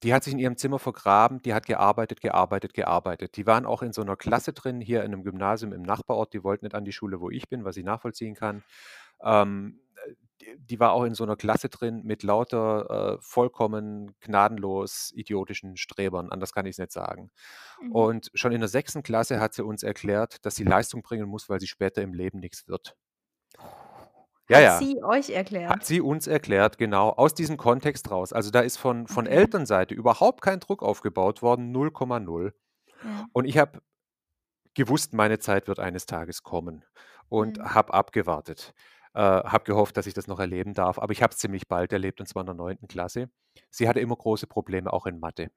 die 0.04 0.14
hat 0.14 0.24
sich 0.24 0.34
in 0.34 0.40
ihrem 0.40 0.58
Zimmer 0.58 0.80
vergraben, 0.80 1.42
die 1.42 1.54
hat 1.54 1.66
gearbeitet, 1.68 2.22
gearbeitet, 2.22 2.74
gearbeitet. 2.74 3.38
Die 3.38 3.46
waren 3.48 3.66
auch 3.66 3.82
in 3.84 3.94
so 3.94 4.04
'ner 4.04 4.16
Klasse 4.18 4.54
drin 4.54 4.82
hier 4.82 5.04
in 5.04 5.12
'nem 5.12 5.24
Gymnasium 5.24 5.74
im 5.74 5.82
Nachbarort. 5.84 6.34
Die 6.34 6.44
wollten 6.44 6.66
nicht 6.66 6.76
an 6.76 6.86
die 6.86 6.94
Schule, 6.94 7.20
wo 7.22 7.30
ich 7.30 7.50
bin, 7.50 7.66
was 7.66 7.78
ich 7.78 7.84
nachvollziehen 7.86 8.36
kann. 8.36 8.64
Ähm, 9.24 9.82
äh, 10.08 10.16
d 10.42 10.58
die 10.60 10.80
war 10.82 10.94
auch 10.94 11.04
in 11.06 11.16
so 11.16 11.26
'ner 11.26 11.38
Klasse 11.38 11.70
drin 11.70 12.04
mit 12.06 12.24
lauter, 12.24 13.18
äh, 13.20 13.22
vollkommen 13.22 14.16
gnadenlos 14.22 15.12
idiotischen 15.16 15.78
Strebern, 15.78 16.32
anders 16.32 16.54
kann 16.54 16.66
ich's 16.68 16.80
nicht 16.80 16.92
sagen. 16.94 17.32
Mhm. 17.82 17.92
Und 17.94 18.32
schon 18.36 18.52
in 18.54 18.62
der 18.62 18.70
6. 18.70 19.04
Klasse 19.04 19.40
hat 19.42 19.54
sie 19.56 19.64
uns 19.66 19.84
erklärt, 19.84 20.46
dass 20.46 20.56
sie 20.56 20.64
Leistung 20.66 21.04
bringen 21.04 21.30
muss, 21.30 21.50
weil 21.50 21.60
sie 21.62 21.68
später 21.68 22.02
im 22.04 22.14
Leben 22.14 22.40
nix 22.40 22.68
wird. 22.68 22.96
Ja, 24.50 24.60
Hat 24.60 24.62
ja, 24.62 24.82
sie 24.82 25.04
euch 25.04 25.30
hat 25.68 25.84
erklärt? 25.84 25.86
sie 25.86 26.02
uns 26.02 26.28
erklärt, 26.28 26.78
genau, 26.78 27.10
aus 27.12 27.34
diesem 27.36 27.58
Kontext 27.58 28.12
raus. 28.12 28.34
Also, 28.34 28.52
da 28.52 28.62
ist 28.62 28.78
von 28.78 29.08
von 29.08 29.28
Okay. 29.28 29.28
Elternseite 29.28 29.94
überhaupt 29.96 30.42
kein 30.42 30.60
Druck 30.60 30.84
aufgebaut 30.84 31.42
worden, 31.44 31.72
0,0. 31.72 32.54
Ja. 33.04 33.30
Und 33.34 33.46
ich 33.46 33.58
habe 33.60 33.82
gewusst, 34.76 35.14
meine 35.14 35.40
Zeit 35.40 35.68
wird 35.68 35.80
eines 35.80 36.06
Tages 36.08 36.44
kommen 36.44 36.86
und 37.30 37.60
Mhm. 37.60 37.64
habe 37.64 37.94
abgewartet. 37.94 38.74
Äh, 39.16 39.22
habe 39.22 39.64
gehofft, 39.66 39.98
dass 39.98 40.08
ich 40.08 40.14
das 40.16 40.28
noch 40.28 40.40
erleben 40.40 40.74
darf, 40.74 41.00
aber 41.00 41.12
ich 41.14 41.24
habe 41.24 41.34
es 41.34 41.40
ziemlich 41.40 41.68
bald 41.68 41.94
erlebt, 41.94 42.20
und 42.22 42.28
zwar 42.28 42.42
in 42.44 42.48
der 42.48 42.56
9. 42.56 42.88
Klasse. 42.88 43.30
Sie 43.72 43.88
hatte 43.90 44.00
immer 44.02 44.16
große 44.18 44.48
Probleme, 44.48 44.94
auch 44.94 45.06
in 45.08 45.20
Mathe. 45.20 45.50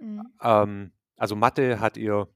Mhm. 0.00 0.38
Ähm, 0.42 0.92
also 1.16 1.36
Mathe 1.36 1.80
hat 1.80 1.96
ihr 1.96 2.28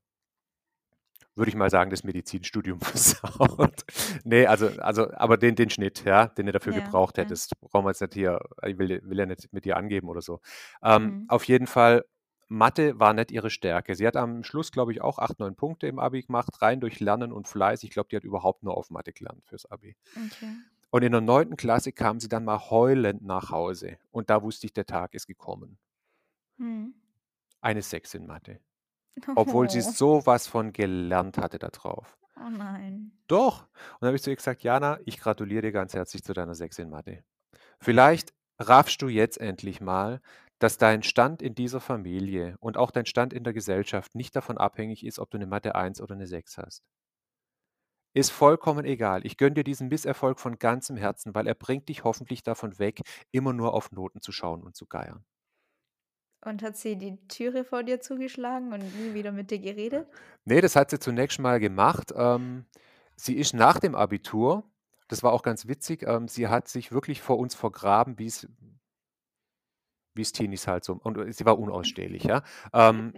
würde 1.34 1.48
ich 1.48 1.54
mal 1.56 1.70
sagen, 1.70 1.90
das 1.90 2.04
Medizinstudium 2.04 2.80
versaut. 2.80 3.84
Ne, 4.24 4.46
also 4.46 4.68
also 4.80 5.10
aber 5.14 5.36
den 5.38 5.54
den 5.56 5.70
Schnitt, 5.70 6.04
ja, 6.04 6.26
den 6.28 6.46
du 6.46 6.52
dafür 6.52 6.74
Ja, 6.74 6.80
gebraucht 6.80 7.16
ja. 7.18 7.24
hättest, 7.24 7.58
brauchen 7.60 7.84
wir 7.86 7.90
jetzt 7.90 8.00
nicht 8.02 8.14
hier 8.14 8.40
ich 8.66 8.78
will 8.78 9.00
will 9.04 9.18
ja 9.18 9.26
nicht 9.26 9.52
mit 9.52 9.64
dir 9.64 9.76
angeben 9.76 10.08
oder 10.08 10.22
so. 10.22 10.40
Ähm, 10.82 11.02
Mhm. 11.04 11.24
auf 11.28 11.44
jeden 11.44 11.66
Fall, 11.66 12.04
Mathe 12.48 12.98
war 13.00 13.14
nicht 13.14 13.30
ihre 13.30 13.48
Stärke. 13.50 13.94
Sie 13.94 14.06
hat 14.06 14.16
am 14.16 14.44
Schluss, 14.44 14.72
glaube 14.72 14.92
ich, 14.92 15.00
auch 15.00 15.18
8, 15.18 15.38
9 15.40 15.54
Punkte 15.56 15.86
im 15.86 15.98
Abi 15.98 16.22
gemacht, 16.22 16.60
rein 16.60 16.80
durch 16.80 17.00
Lernen 17.00 17.32
und 17.32 17.48
Fleiß. 17.48 17.82
Ich 17.82 17.90
glaube, 17.90 18.08
die 18.10 18.16
hat 18.16 18.24
überhaupt 18.24 18.62
nur 18.62 18.76
auf 18.76 18.90
Mathe 18.90 19.12
gelernt 19.12 19.42
fürs 19.46 19.64
Abi. 19.70 19.96
Okay. 20.14 20.52
Und 20.90 21.02
in 21.02 21.12
der 21.12 21.22
9. 21.22 21.56
Klasse 21.56 21.92
kam 21.92 22.20
sie 22.20 22.28
dann 22.28 22.44
mal 22.44 22.58
heulend 22.68 23.22
nach 23.22 23.50
Hause 23.50 23.96
und 24.10 24.28
da 24.28 24.42
wusste 24.42 24.66
ich, 24.66 24.74
der 24.74 24.84
Tag 24.84 25.14
ist 25.14 25.26
gekommen. 25.26 25.78
Mhm. 26.58 26.92
Eine 27.62 27.80
6 27.80 28.12
in 28.14 28.26
Mathe. 28.26 28.60
Obwohl 29.36 29.70
sie 29.70 29.80
Oh. 29.86 29.94
so 29.96 30.26
was 30.26 30.46
von 30.46 30.72
gelernt 30.72 31.38
hatte 31.38 31.58
da 31.58 31.68
drauf. 31.68 32.18
Oh 32.36 32.48
nein. 32.50 33.12
Doch. 33.30 33.62
Und 33.62 34.02
dann 34.02 34.08
habe 34.08 34.16
ich 34.16 34.22
zu 34.22 34.30
ihr 34.30 34.36
gesagt: 34.36 34.62
„Jana, 34.62 34.98
ich 35.04 35.18
gratuliere 35.18 35.62
dir 35.62 35.72
ganz 35.72 35.94
herzlich 35.94 36.22
zu 36.24 36.32
deiner 36.32 36.54
6 36.54 36.78
in 36.78 36.90
Mathe. 36.90 37.24
Vielleicht 37.80 38.34
raffst 38.60 39.02
du 39.02 39.08
jetzt 39.08 39.38
endlich 39.40 39.80
mal, 39.80 40.20
dass 40.60 40.78
dein 40.78 41.02
Stand 41.04 41.42
in 41.42 41.54
dieser 41.54 41.80
Familie 41.80 42.56
und 42.60 42.76
auch 42.78 42.90
dein 42.92 43.06
Stand 43.06 43.32
in 43.34 43.44
der 43.44 43.52
Gesellschaft 43.54 44.14
nicht 44.16 44.36
davon 44.36 44.58
abhängig 44.58 45.04
ist, 45.06 45.18
ob 45.20 45.30
du 45.30 45.38
'ne 45.38 45.46
Mathe 45.46 45.74
1 45.76 46.00
oder 46.02 46.16
'ne 46.16 46.26
6 46.26 46.58
hast.“ 46.58 46.80
Ist 48.16 48.30
vollkommen 48.30 48.84
egal. 48.84 49.24
Ich 49.24 49.38
gönne 49.38 49.54
dir 49.54 49.64
diesen 49.64 49.88
Misserfolg 49.88 50.38
von 50.38 50.58
ganzem 50.58 50.96
Herzen, 50.98 51.34
weil 51.34 51.46
er 51.46 51.54
bringt 51.54 51.88
dich 51.88 52.04
hoffentlich 52.04 52.42
davon 52.42 52.78
weg, 52.78 53.00
immer 53.30 53.54
nur 53.54 53.72
auf 53.72 53.90
Noten 53.90 54.20
zu 54.20 54.32
schauen 54.32 54.62
und 54.62 54.76
zu 54.76 54.86
geiern. 54.86 55.24
Und 56.44 56.62
hat 56.62 56.76
sie 56.76 56.96
die 56.96 57.18
Türe 57.28 57.62
vor 57.64 57.84
dir 57.84 58.00
zugeschlagen 58.00 58.72
und 58.72 58.96
nie 58.96 59.14
wieder 59.14 59.30
mit 59.30 59.50
dir 59.52 59.60
geredet? 59.60 60.08
Ne, 60.46 60.60
das 60.60 60.74
hat 60.76 60.90
sie 60.90 60.98
zunächst 60.98 61.38
mal 61.38 61.60
gemacht. 61.60 62.12
Ähm, 62.16 62.66
sie 63.16 63.36
ist 63.36 63.54
nach 63.54 63.78
dem 63.78 63.94
Abitur 63.94 64.64
das 65.08 65.22
war 65.22 65.32
auch 65.34 65.42
ganz 65.42 65.68
witzig, 65.68 66.04
ähm, 66.06 66.26
sie 66.26 66.48
hat 66.48 66.68
sich 66.68 66.90
wirklich 66.90 67.20
vor 67.20 67.38
uns 67.38 67.54
vergraben, 67.54 68.18
wie's 68.18 68.48
wie's 70.14 70.32
Teenies 70.32 70.66
halt 70.66 70.84
so 70.84 70.94
und 71.02 71.32
sie 71.34 71.44
war 71.44 71.58
unausstehlich, 71.58 72.24
ja? 72.24 72.42
Ähm, 72.72 73.14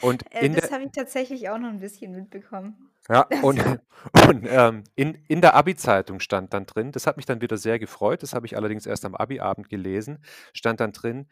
und 0.00 0.24
Äh, 0.30 0.48
das 0.50 0.70
habe 0.70 0.84
ich 0.84 0.92
tatsächlich 0.92 1.48
auch 1.50 1.58
noch 1.58 1.70
'n 1.70 1.80
bisschen 1.80 2.12
mitbekommen. 2.12 2.90
Ja, 3.08 3.30
und 3.40 3.60
und, 4.28 4.46
ähm, 4.48 4.82
in 4.96 5.14
in 5.28 5.40
der 5.40 5.54
Abi-Zeitung 5.54 6.18
stand 6.20 6.52
dann 6.52 6.66
drin 6.66 6.90
das 6.92 7.06
hat 7.06 7.16
mich 7.16 7.26
dann 7.26 7.40
wieder 7.40 7.56
sehr 7.56 7.78
gefreut, 7.78 8.22
das 8.22 8.34
habe 8.34 8.46
ich 8.46 8.56
allerdings 8.56 8.86
erst 8.86 9.04
am 9.04 9.14
Abi-Abend 9.14 9.68
gelesen, 9.68 10.18
stand 10.52 10.80
dann 10.80 10.92
drin: 10.92 11.28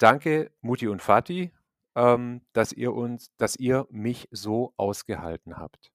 „Danke 0.00 0.52
Mutti 0.60 0.86
und 0.88 1.02
Vati, 1.02 1.52
ähm, 1.96 2.42
dass 2.52 2.72
ihr 2.72 2.94
uns 2.94 3.34
dass 3.36 3.56
ihr 3.56 3.86
mich 3.90 4.28
so 4.30 4.72
ausgehalten 4.76 5.58
habt.“ 5.58 5.90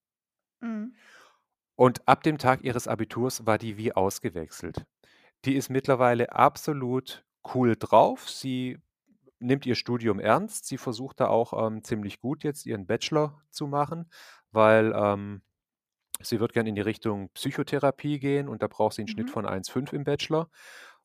Mhm. 0.62 0.94
Und 1.78 2.06
ab 2.08 2.22
dem 2.22 2.38
Tag 2.38 2.62
ihres 2.62 2.86
Abiturs 2.88 3.46
war 3.46 3.58
die 3.58 3.76
wie 3.76 3.92
ausgewechselt. 3.92 4.86
Die 5.44 5.56
ist 5.56 5.70
mittlerweile 5.70 6.32
absolut 6.32 7.24
cool 7.54 7.76
drauf. 7.76 8.28
Sie 8.30 8.78
nimmt 9.40 9.66
ihr 9.66 9.76
Studium 9.76 10.20
ernst. 10.20 10.66
Sie 10.66 10.78
versucht 10.78 11.20
da 11.20 11.28
auch, 11.28 11.52
ähm, 11.68 11.84
ziemlich 11.84 12.20
gut 12.20 12.44
jetzt 12.44 12.66
ihren 12.66 12.86
Bachelor 12.86 13.42
zu 13.50 13.66
machen, 13.68 14.10
weil, 14.52 14.92
ähm, 14.96 15.42
sie 16.22 16.40
würde 16.40 16.54
gern 16.54 16.66
in 16.66 16.76
die 16.76 16.82
Richtung 16.82 17.30
Psychotherapie 17.34 18.18
gehen 18.20 18.48
und 18.48 18.62
da 18.62 18.68
braucht 18.68 18.94
sie 18.96 19.02
'n 19.02 19.08
Schnitt 19.08 19.28
Mhm. 19.28 19.32
von 19.32 19.46
1,5 19.46 19.92
im 19.94 20.04
Bachelor 20.04 20.50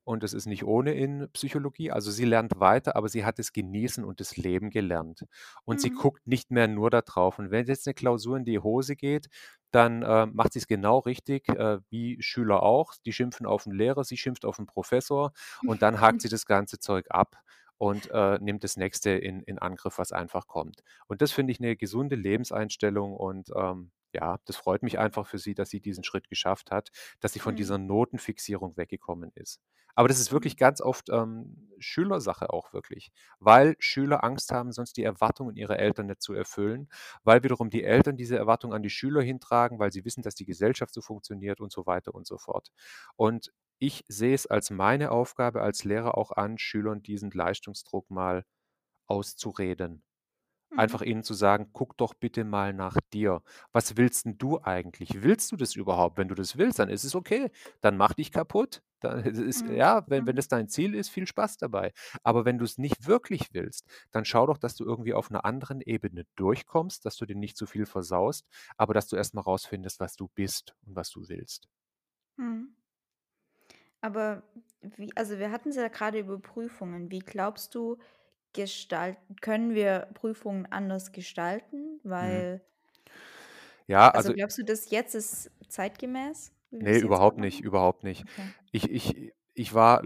und 0.09 0.23
das 0.23 0.33
ist 0.33 0.47
nicht 0.47 0.63
ohne 0.65 0.93
in 0.93 1.29
Psychologie. 1.33 1.91
Also, 1.91 2.11
sie 2.11 2.25
lernt 2.25 2.53
weiter, 2.59 2.95
aber 2.95 3.09
sie 3.09 3.25
hat 3.25 3.39
das 3.39 3.53
Genießen 3.53 4.03
und 4.03 4.19
das 4.19 4.37
Leben 4.37 4.69
gelernt. 4.71 5.25
Und 5.65 5.79
sie 5.81 5.89
Mhm. 5.89 5.91
guckt 5.91 6.25
nicht 6.27 6.51
mehr 6.51 6.67
nur 6.67 6.89
da 6.89 7.01
drauf. 7.01 7.39
Und 7.39 7.51
wenn 7.51 7.65
jetzt 7.67 7.85
'ne 7.87 7.93
Klausur 7.93 8.37
in 8.37 8.45
die 8.45 8.59
Hose 8.59 8.95
geht, 8.95 9.27
dann, 9.71 10.01
äh, 10.03 10.25
macht 10.27 10.53
sie's 10.53 10.67
genau 10.67 10.99
richtig, 10.99 11.47
äh, 11.49 11.79
wie 11.89 12.17
Schüler 12.21 12.63
auch. 12.63 12.93
Die 13.05 13.13
schimpfen 13.13 13.45
auf 13.45 13.65
'n 13.67 13.71
Lehrer, 13.73 14.03
sie 14.03 14.17
schimpft 14.17 14.45
auf 14.45 14.59
'n 14.59 14.65
Professor 14.65 15.31
und 15.65 15.81
dann 15.83 16.01
hakt 16.01 16.21
sie 16.21 16.29
das 16.29 16.45
ganze 16.45 16.79
Zeug 16.79 17.05
ab 17.11 17.35
und, 17.77 18.09
äh, 18.11 18.39
nimmt 18.41 18.63
das 18.63 18.77
Nächste 18.77 19.11
in 19.11 19.41
in 19.43 19.59
Angriff, 19.59 19.97
was 19.99 20.11
einfach 20.11 20.47
kommt. 20.47 20.81
Und 21.07 21.21
das 21.21 21.31
finde 21.31 21.51
ich 21.51 21.59
'ne 21.59 21.75
gesunde 21.77 22.15
Lebenseinstellung 22.15 23.13
und, 23.15 23.49
ähm, 23.55 23.91
ja, 24.13 24.39
das 24.45 24.55
freut 24.57 24.83
mich 24.83 24.99
einfach 24.99 25.27
für 25.27 25.37
sie, 25.37 25.53
dass 25.53 25.69
sie 25.69 25.81
diesen 25.81 26.03
Schritt 26.03 26.29
geschafft 26.29 26.71
hat, 26.71 26.89
dass 27.19 27.33
sie 27.33 27.39
von 27.39 27.55
Mhm. 27.55 27.55
dieser 27.55 27.77
Notenfixierung 27.77 28.77
weggekommen 28.77 29.31
ist. 29.35 29.59
Aber 29.95 30.07
das 30.07 30.19
ist 30.19 30.31
Mhm. 30.31 30.31
wirklich 30.31 30.55
ganz 30.57 30.81
oft, 30.81 31.09
ähm, 31.09 31.69
Schülersache 31.79 32.51
auch 32.51 32.73
wirklich, 32.73 33.11
weil 33.39 33.75
Schüler 33.79 34.23
Angst 34.23 34.51
haben, 34.51 34.71
sonst 34.71 34.95
die 34.97 35.03
Erwartungen 35.03 35.55
ihrer 35.57 35.77
Eltern 35.79 36.07
nicht 36.07 36.21
zu 36.21 36.33
erfüllen, 36.33 36.87
weil 37.23 37.43
wiederum 37.43 37.69
die 37.69 37.83
Eltern 37.83 38.15
diese 38.17 38.37
Erwartungen 38.37 38.73
an 38.73 38.83
die 38.83 38.89
Schüler 38.89 39.21
hintragen, 39.21 39.79
weil 39.79 39.91
sie 39.91 40.05
wissen, 40.05 40.21
dass 40.23 40.35
die 40.35 40.45
Gesellschaft 40.45 40.93
so 40.93 41.01
funktioniert 41.01 41.59
und 41.61 41.71
so 41.71 41.85
weiter 41.85 42.13
und 42.15 42.27
so 42.27 42.37
fort. 42.37 42.69
Und 43.15 43.51
ich 43.79 44.03
sehe 44.07 44.33
es 44.35 44.45
als 44.47 44.69
meine 44.71 45.11
Aufgabe 45.11 45.61
als 45.61 45.83
Lehrer 45.83 46.17
auch 46.17 46.31
an, 46.31 46.57
Schülern 46.57 47.01
diesen 47.01 47.31
Leistungsdruck 47.31 48.09
mal 48.09 48.45
auszureden. 49.07 50.03
Einfach 50.75 51.01
Mhm. 51.01 51.03
ihnen 51.03 51.23
zu 51.23 51.33
sagen: 51.33 51.69
„Guck 51.73 51.97
doch 51.97 52.13
bitte 52.13 52.43
mal 52.45 52.73
nach 52.73 52.97
dir. 53.13 53.41
Was 53.73 53.97
willst 53.97 54.25
'n 54.25 54.37
du 54.37 54.59
eigentlich? 54.61 55.23
Willst 55.23 55.51
du 55.51 55.57
das 55.57 55.75
überhaupt? 55.75 56.17
Wenn 56.17 56.27
du 56.29 56.35
das 56.35 56.57
willst, 56.57 56.79
dann 56.79 56.89
ist 56.89 57.03
es 57.03 57.15
okay. 57.15 57.51
Dann 57.81 57.97
mach 57.97 58.13
dich 58.13 58.31
kaputt. 58.31 58.81
Da 59.01 59.17
es 59.19 59.37
ist 59.39 59.65
Mhm. 59.65 59.69
ja, 59.69 60.03
wenn 60.07 60.25
wenn 60.27 60.35
Mhm. 60.35 60.37
das 60.37 60.47
dein 60.47 60.67
Ziel 60.69 60.93
ist, 60.95 61.09
viel 61.09 61.27
Spaß 61.27 61.57
dabei. 61.57 61.93
Aber 62.23 62.45
wenn 62.45 62.57
du's 62.57 62.77
nicht 62.77 63.07
wirklich 63.07 63.49
willst, 63.53 63.85
dann 64.11 64.25
schau 64.25 64.45
doch, 64.47 64.57
dass 64.57 64.75
du 64.75 64.85
irgendwie 64.85 65.13
auf 65.13 65.29
'ner 65.29 65.45
anderen 65.45 65.81
Ebene 65.81 66.25
durchkommst, 66.35 67.05
dass 67.05 67.17
du 67.17 67.25
dir 67.25 67.35
nicht 67.35 67.57
zu 67.57 67.65
viel 67.65 67.85
versaust, 67.85 68.45
aber 68.77 68.93
dass 68.93 69.07
du 69.07 69.15
erst 69.15 69.33
mal 69.35 69.41
rausfindest, 69.41 69.99
was 69.99 70.15
du 70.15 70.27
bist 70.35 70.75
und 70.85 70.95
was 70.95 71.09
du 71.11 71.27
willst.“ 71.29 71.67
Mhm. 72.39 72.69
Aber 74.03 74.43
wie 74.81 75.11
also, 75.17 75.39
wir 75.39 75.51
hatten's 75.51 75.75
ja 75.75 75.87
grade 75.89 76.19
über 76.19 76.39
Prüfungen. 76.39 77.11
Wie 77.11 77.19
glaubst 77.19 77.75
du, 77.75 77.97
gestalten 78.53 79.35
können 79.41 79.75
wir 79.75 80.09
Prüfungen 80.13 80.65
anders 80.71 81.11
gestalten? 81.11 81.99
Mhm. 82.19 82.49
Weil 82.49 82.61
Ja, 83.89 84.09
also, 84.13 84.31
also 84.31 84.33
glaubst 84.33 84.57
du, 84.57 84.63
das 84.63 84.89
jetzt 84.91 85.15
ist 85.15 85.51
zeitgemäß, 85.67 86.51
Ne, 86.81 86.97
jetzt 86.97 86.99
überhaupt 86.99 87.37
nicht, 87.37 87.59
überhaupt 87.59 88.03
nicht. 88.03 88.23
Okay. 88.23 88.53
Ich 88.71 88.89
ich 88.89 89.33
ich 89.53 89.73
war 89.73 90.01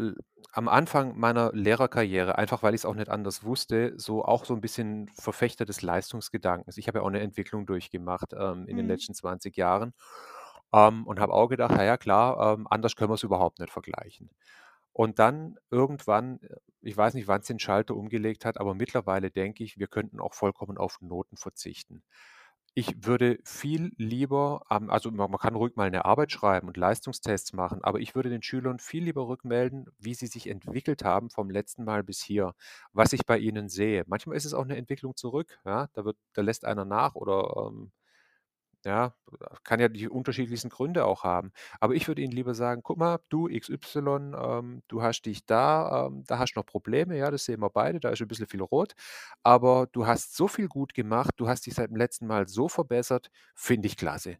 am 0.53 0.67
Anfang 0.67 1.17
meiner 1.19 1.51
Lehrerkarriere, 1.53 2.37
einfach 2.37 2.63
weil 2.63 2.73
ich's 2.73 2.85
auch 2.85 2.95
nicht 2.95 3.09
anders 3.09 3.43
wusste, 3.43 3.93
so 3.97 4.25
auch 4.25 4.45
so 4.45 4.53
'n 4.55 4.61
bisschen 4.61 5.07
Verfechter 5.19 5.65
des 5.65 5.81
Leistungsgedankens. 5.83 6.77
Ich 6.77 6.87
habe 6.87 6.99
ja 6.99 7.03
auch 7.05 7.09
'ne 7.11 7.19
Entwicklung 7.21 7.65
durchgemacht, 7.67 8.33
ähm, 8.35 8.67
in 8.67 8.77
den 8.77 8.87
Mhm. 8.87 8.87
letzten 8.87 9.13
20 9.13 9.55
Jahren, 9.55 9.93
ähm, 10.73 11.05
und 11.07 11.19
habe 11.19 11.33
auch 11.33 11.47
gedacht: 11.49 11.73
„Na 11.75 11.83
ja, 11.83 11.97
klar, 11.97 12.55
ähm, 12.57 12.67
anders 12.69 12.95
können 12.95 13.11
wir's 13.11 13.23
überhaupt 13.23 13.59
nicht 13.59 13.71
vergleichen.“ 13.71 14.29
Und 14.93 15.19
dann 15.19 15.57
irgendwann 15.71 16.39
äh, 16.41 16.57
ich 16.85 16.97
weiß 16.97 17.13
nicht, 17.15 17.27
wann's 17.29 17.47
den 17.47 17.59
Schalter 17.59 17.95
umgelegt 17.95 18.43
hat, 18.45 18.59
aber 18.59 18.75
mittlerweile 18.75 19.31
denke 19.31 19.63
ich, 19.63 19.77
wir 19.79 19.87
könnten 19.87 20.19
auch 20.19 20.33
vollkommen 20.33 20.77
auf 20.77 20.99
Noten 21.01 21.37
verzichten. 21.37 22.03
Ich 22.75 23.05
würde 23.05 23.39
viel 23.45 23.91
lieber 23.97 24.63
also, 24.69 25.11
ma 25.11 25.27
man 25.27 25.39
kann 25.39 25.55
ruhig 25.55 25.75
mal 25.77 25.89
'ne 25.91 26.05
Arbeit 26.05 26.31
schreiben 26.33 26.67
und 26.69 26.77
Leistungstests 26.77 27.53
machen, 27.53 27.83
aber 27.83 27.99
ich 28.01 28.15
würde 28.15 28.29
den 28.31 28.43
Schülern 28.43 28.79
viel 28.79 29.03
lieber 29.05 29.27
rückmelden, 29.27 29.87
wie 29.99 30.13
sie 30.15 30.27
sich 30.27 30.47
entwickelt 30.49 31.03
haben 31.05 31.29
vom 31.31 31.49
letzten 31.51 31.83
Mal 31.85 32.03
bis 32.03 32.21
hier, 32.23 32.55
was 32.93 33.13
ich 33.13 33.25
bei 33.27 33.37
ihnen 33.39 33.69
sehe. 33.69 34.03
Manchmal 34.07 34.37
ist 34.37 34.45
es 34.45 34.53
auch 34.55 34.65
'ne 34.65 34.77
Entwicklung 34.77 35.15
zurück, 35.17 35.59
ja? 35.65 35.87
Da 35.93 36.05
wird 36.05 36.17
da 36.33 36.41
lässt 36.43 36.65
einer 36.65 36.85
nach 36.85 37.15
oder, 37.15 37.67
ähm, 37.71 37.91
ja, 38.85 39.15
kann 39.63 39.79
ja 39.79 39.87
die 39.89 40.09
unterschiedlichsten 40.09 40.69
Gründe 40.69 41.05
auch 41.05 41.23
haben. 41.23 41.51
Aber 41.79 41.95
ich 41.95 42.07
würde 42.07 42.21
ihnen 42.21 42.31
lieber 42.33 42.53
sagen: 42.55 42.81
„Guck 42.83 42.97
mal, 42.97 43.19
du 43.29 43.47
XY, 43.49 44.33
ähm, 44.35 44.83
du 44.87 45.01
hast 45.01 45.23
dich 45.25 45.45
da 45.45 46.07
ähm, 46.07 46.23
da 46.27 46.39
hast 46.39 46.55
noch 46.55 46.65
Probleme, 46.65 47.17
ja, 47.17 47.31
das 47.31 47.45
sehen 47.45 47.61
wir 47.61 47.69
beide, 47.69 47.99
da 47.99 48.09
ist 48.09 48.21
'n 48.21 48.27
bisschen 48.27 48.47
viel 48.47 48.61
rot. 48.61 48.93
Aber 49.43 49.87
du 49.91 50.07
hast 50.07 50.35
so 50.35 50.47
viel 50.47 50.67
gut 50.67 50.93
gemacht, 50.93 51.31
du 51.37 51.47
hast 51.47 51.65
dich 51.65 51.73
seit 51.75 51.89
dem 51.89 51.97
letzten 51.97 52.27
Mal 52.27 52.47
so 52.47 52.67
verbessert, 52.69 53.29
finde 53.55 53.87
ich 53.87 53.97
klasse.“ 53.97 54.37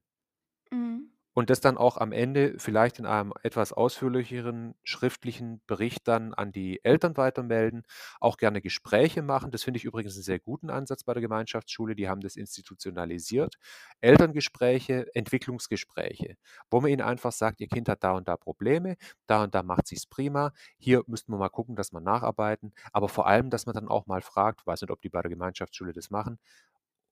Mhm. 0.72 1.13
Und 1.36 1.50
das 1.50 1.62
dann 1.62 1.78
auch 1.78 1.98
am 1.98 2.12
Ende 2.12 2.56
vielleicht 2.60 3.00
in 3.00 3.06
einem 3.08 3.34
etwas 3.42 3.74
ausführlicheren 3.74 4.76
schriftlichen 4.84 5.62
Bericht 5.66 6.08
dann 6.08 6.34
an 6.36 6.52
die 6.52 6.80
Eltern 6.86 7.18
weitermelden, 7.18 7.84
auch 8.20 8.38
gerne 8.38 8.62
Gespräche 8.62 9.24
machen. 9.24 9.50
Das 9.52 9.64
finde 9.64 9.78
ich 9.80 9.84
übrigens 9.86 10.16
'n 10.16 10.22
sehr 10.24 10.40
guten 10.40 10.70
Ansatz 10.70 11.04
bei 11.04 11.14
der 11.14 11.22
Gemeinschaftsschule, 11.22 11.96
die 11.96 12.08
haben 12.08 12.22
das 12.22 12.36
institutionalisiert. 12.36 13.56
Elterngespräche, 14.02 15.08
Entwicklungsgespräche, 15.16 16.36
wo 16.70 16.82
man 16.82 16.92
ihnen 16.92 17.02
einfach 17.02 17.32
sagt: 17.32 17.62
„Ihr 17.62 17.68
Kind 17.68 17.90
hat 17.90 18.04
da 18.04 18.12
und 18.12 18.28
da 18.28 18.38
Probleme, 18.38 18.96
da 19.28 19.44
und 19.44 19.56
da 19.56 19.64
macht 19.64 19.88
sich's 19.88 20.06
prima. 20.06 20.52
Hier 20.78 21.04
müssten 21.08 21.32
wir 21.34 21.38
mal 21.40 21.50
gucken, 21.50 21.76
dass 21.76 21.92
wir 21.92 22.00
nacharbeiten.“ 22.02 22.74
Aber 22.92 23.10
vor 23.10 23.26
allem, 23.28 23.50
dass 23.50 23.66
man 23.66 23.74
dann 23.76 23.88
auch 23.88 24.06
mal 24.06 24.22
fragt 24.22 24.68
weiß 24.68 24.82
nicht, 24.82 24.92
ob 24.92 25.02
die 25.02 25.10
bei 25.10 25.22
der 25.22 25.32
Gemeinschaftsschule 25.32 25.94
das 25.94 26.12
machen: 26.12 26.38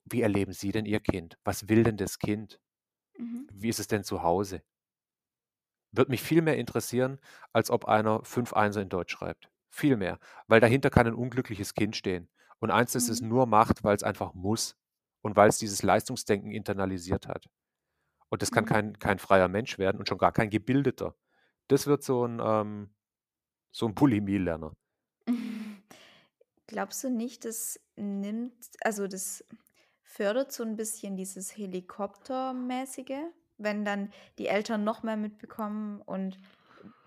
„Wie 0.05 0.21
erleben 0.21 0.53
Sie 0.53 0.71
denn 0.71 0.86
Ihr 0.86 0.99
Kind? 1.01 1.38
Was 1.45 1.69
will 1.69 1.84
denn 1.84 1.97
das 1.97 2.19
Kind? 2.19 2.60
Mhm. 3.21 3.51
Wie 3.51 3.69
ist 3.69 3.79
es 3.79 3.88
denn 3.88 4.03
zu 4.03 4.23
Hause?“ 4.23 4.63
Würde 5.93 6.12
mich 6.12 6.21
viel 6.21 6.41
mehr 6.41 6.57
interessieren, 6.57 7.19
als 7.51 7.69
ob 7.69 7.86
einer 7.86 8.23
5 8.23 8.53
Einser 8.53 8.81
in 8.81 8.88
Deutsch 8.89 9.12
schreibt. 9.12 9.49
Viel 9.69 9.97
mehr, 9.97 10.19
weil 10.47 10.62
dahinter 10.62 10.89
kann 10.89 11.05
'n 11.07 11.13
unglückliches 11.13 11.73
Kind 11.73 11.95
stehen 11.97 12.29
und 12.60 12.71
eins, 12.71 12.93
das 12.93 13.10
es 13.10 13.19
Mhm. 13.19 13.21
nur 13.21 13.45
macht, 13.45 13.84
weil's 13.84 14.03
einfach 14.03 14.34
muss 14.34 14.77
und 15.21 15.36
weil's 15.36 15.57
dieses 15.60 15.84
Leistungsdenken 15.84 16.51
internalisiert 16.51 17.27
hat. 17.27 17.45
Und 18.29 18.41
das 18.43 18.51
kann 18.51 18.65
Mhm. 18.65 18.65
kein 18.65 18.99
kein 18.99 19.19
freier 19.19 19.47
Mensch 19.49 19.79
werden 19.79 19.99
und 19.99 20.07
schon 20.10 20.19
gar 20.19 20.34
kein 20.34 20.49
gebildeter. 20.51 21.15
Das 21.69 21.88
wird 21.88 22.03
so 22.03 22.25
'n 22.25 22.41
ähm, 22.43 22.95
so 23.71 23.88
'n 23.88 23.95
Bulimie-Lerner. 23.95 24.73
Glaubst 26.67 27.03
du 27.03 27.10
nicht, 27.10 27.45
das 27.45 27.79
nimmt 27.95 28.55
also, 28.81 29.07
das 29.07 29.43
fördert 30.12 30.52
so 30.52 30.63
'n 30.63 30.76
bisschen 30.78 31.15
dieses 31.17 31.56
Helikoptermäßige, 31.58 33.32
wenn 33.58 33.86
dann 33.86 34.12
die 34.39 34.47
Eltern 34.47 34.84
noch 34.84 35.04
mehr 35.04 35.17
mitbekommen 35.17 36.02
und 36.02 36.39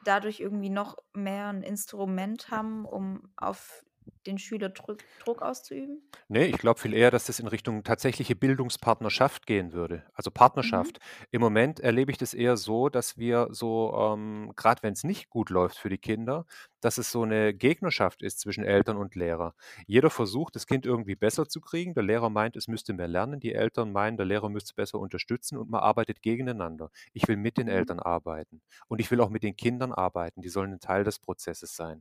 dadurch 0.04 0.40
irgendwie 0.40 0.70
noch 0.70 0.98
mehr 1.14 1.48
'n 1.50 1.62
Instrument 1.62 2.50
haben, 2.50 2.84
um 2.86 3.30
auf 3.36 3.84
den 4.26 4.38
Schüler 4.38 4.68
Drück 4.70 5.04
Druck 5.18 5.42
auszuüben? 5.42 6.02
Ne, 6.30 6.46
ich 6.46 6.56
glaube 6.56 6.80
viel 6.80 6.94
eher, 6.94 7.10
dass 7.10 7.26
das 7.26 7.38
in 7.38 7.46
Richtung 7.48 7.82
tatsächliche 7.84 8.34
Bildungspartnerschaft 8.34 9.46
gehen 9.46 9.72
würde, 9.74 10.04
also 10.14 10.30
Mhm. 10.60 10.94
Partnerschaft. 10.94 10.98
Im 11.30 11.42
Moment 11.42 11.80
erlebe 11.80 12.10
ich 12.10 12.16
das 12.16 12.32
eher 12.32 12.56
so, 12.56 12.88
dass 12.88 13.18
wir 13.18 13.48
so, 13.50 13.92
ähm, 13.94 14.50
grad 14.56 14.82
wenn's 14.82 15.04
nicht 15.04 15.28
gut 15.28 15.50
läuft 15.50 15.76
für 15.76 15.90
die 15.90 15.98
Kinder, 15.98 16.46
dass 16.80 16.96
es 16.96 17.10
so 17.12 17.26
'ne 17.26 17.52
Gegnerschaft 17.52 18.22
ist 18.22 18.40
zwischen 18.40 18.64
Eltern 18.64 18.96
und 18.96 19.14
Lehrer. 19.14 19.54
Jeder 19.86 20.08
versucht, 20.08 20.54
das 20.56 20.66
Kind 20.66 20.86
irgendwie 20.86 21.14
besser 21.14 21.46
zu 21.46 21.60
kriegen. 21.60 21.92
Der 21.92 22.02
Lehrer 22.02 22.30
meint, 22.30 22.56
es 22.56 22.68
müsste 22.68 22.94
mehr 22.94 23.08
lernen. 23.08 23.38
Die 23.38 23.52
Eltern 23.52 23.92
meinen, 23.92 24.16
der 24.16 24.24
Lehrer 24.26 24.48
müsste 24.48 24.68
es 24.70 24.72
besser 24.74 24.98
unterstützen 25.00 25.58
und 25.58 25.68
man 25.68 25.82
arbeitet 25.82 26.22
gegeneinander. 26.22 26.90
Ich 27.12 27.28
will 27.28 27.36
mit 27.36 27.58
den 27.58 27.68
Mhm. 27.68 27.68
Eltern 27.68 28.00
arbeiten 28.00 28.62
und 28.88 28.98
ich 28.98 29.10
will 29.10 29.20
auch 29.20 29.28
mit 29.28 29.42
den 29.42 29.56
Kindern 29.56 29.92
arbeiten. 29.92 30.40
Die 30.40 30.48
sollen 30.48 30.72
'n 30.72 30.80
Teil 30.80 31.04
des 31.04 31.18
Prozesses 31.18 31.76
sein. 31.76 32.00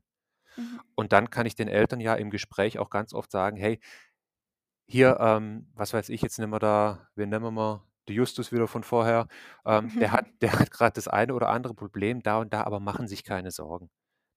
Mhm. 0.58 0.80
Und 0.96 1.12
dann 1.14 1.30
kann 1.30 1.46
ich 1.46 1.56
den 1.56 1.68
Eltern 1.68 2.00
ja 2.00 2.16
im 2.16 2.30
Gespräch 2.32 2.80
auch 2.80 2.90
ganz 2.90 3.14
oft 3.14 3.32
sagen: 3.32 3.58
„Hey“ 3.58 3.80
„hier, 4.88 5.18
ähm, 5.20 5.68
was 5.74 5.94
weiß 5.94 6.10
ich, 6.10 6.22
jetzt 6.22 6.40
nehmen 6.40 6.54
wir 6.54 6.60
da 6.60 7.08
wen 7.16 7.30
nehmen 7.30 7.46
wir 7.46 7.52
mal? 7.52 7.84
Den 8.10 8.16
Justus 8.18 8.52
wieder 8.52 8.68
von 8.68 8.84
vorher. 8.84 9.28
Ähm, 9.66 9.94
der 10.00 10.12
hat 10.12 10.28
der 10.42 10.60
hat 10.60 10.72
grad 10.72 10.98
das 10.98 11.08
eine 11.08 11.34
oder 11.34 11.50
andere 11.50 11.74
Problem 11.74 12.22
da 12.22 12.40
und 12.40 12.54
da, 12.54 12.64
aber 12.64 12.80
machen 12.80 13.08
sich 13.08 13.24
keine 13.24 13.52
Sorgen. 13.52 13.90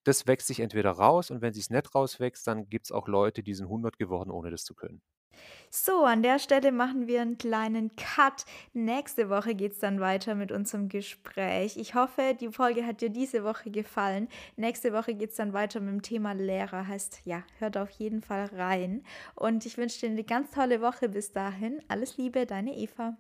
Das 0.05 0.27
wächst 0.29 0.47
sich 0.49 0.61
entweder 0.61 0.93
raus 0.93 1.31
und 1.31 1.43
wenn 1.43 1.53
sich's 1.55 1.71
nicht 1.71 1.95
rauswächst, 1.95 2.47
dann 2.47 2.69
gibt's 2.71 2.93
auch 2.93 3.09
Leute, 3.09 3.43
die 3.43 3.55
sind 3.55 3.69
100 3.69 3.99
geworden, 3.99 4.31
ohne 4.31 4.51
das 4.51 4.65
zu 4.65 4.75
können.“ 4.75 5.03
So, 5.71 6.05
an 6.05 6.23
der 6.23 6.39
Stelle 6.39 6.73
machen 6.73 7.07
wir 7.09 7.21
'n 7.23 7.39
kleinen 7.39 7.95
Cut. 7.97 8.45
Nächste 8.73 9.29
Woche 9.29 9.55
geht's 9.55 9.79
dann 9.81 10.01
weiter 10.01 10.35
mit 10.35 10.53
unserem 10.53 10.89
Gespräch. 10.89 11.77
Ich 11.77 11.95
hoffe, 11.95 12.37
die 12.41 12.49
Folge 12.51 12.87
hat 12.87 13.01
dir 13.01 13.11
diese 13.11 13.43
Woche 13.45 13.71
gefallen. 13.71 14.29
Nächste 14.57 14.93
Woche 14.93 15.15
geht's 15.15 15.37
dann 15.37 15.53
weiter 15.53 15.81
mit'm 15.81 16.03
Thema 16.03 16.33
Lehrer. 16.33 16.87
Heißt, 16.87 17.21
ja, 17.25 17.43
hör 17.59 17.71
da 17.71 17.83
auf 17.83 17.91
jeden 17.91 18.23
Fall 18.23 18.47
rein 18.55 19.03
und 19.35 19.67
ich 19.67 19.77
wünsche 19.77 20.01
dir 20.01 20.11
'ne 20.11 20.25
ganz 20.25 20.51
tolle 20.51 20.81
Woche 20.81 21.09
bis 21.09 21.33
dahin. 21.33 21.81
Alles 21.89 22.17
Liebe, 22.17 22.47
deine 22.47 22.75
Eva. 22.77 23.17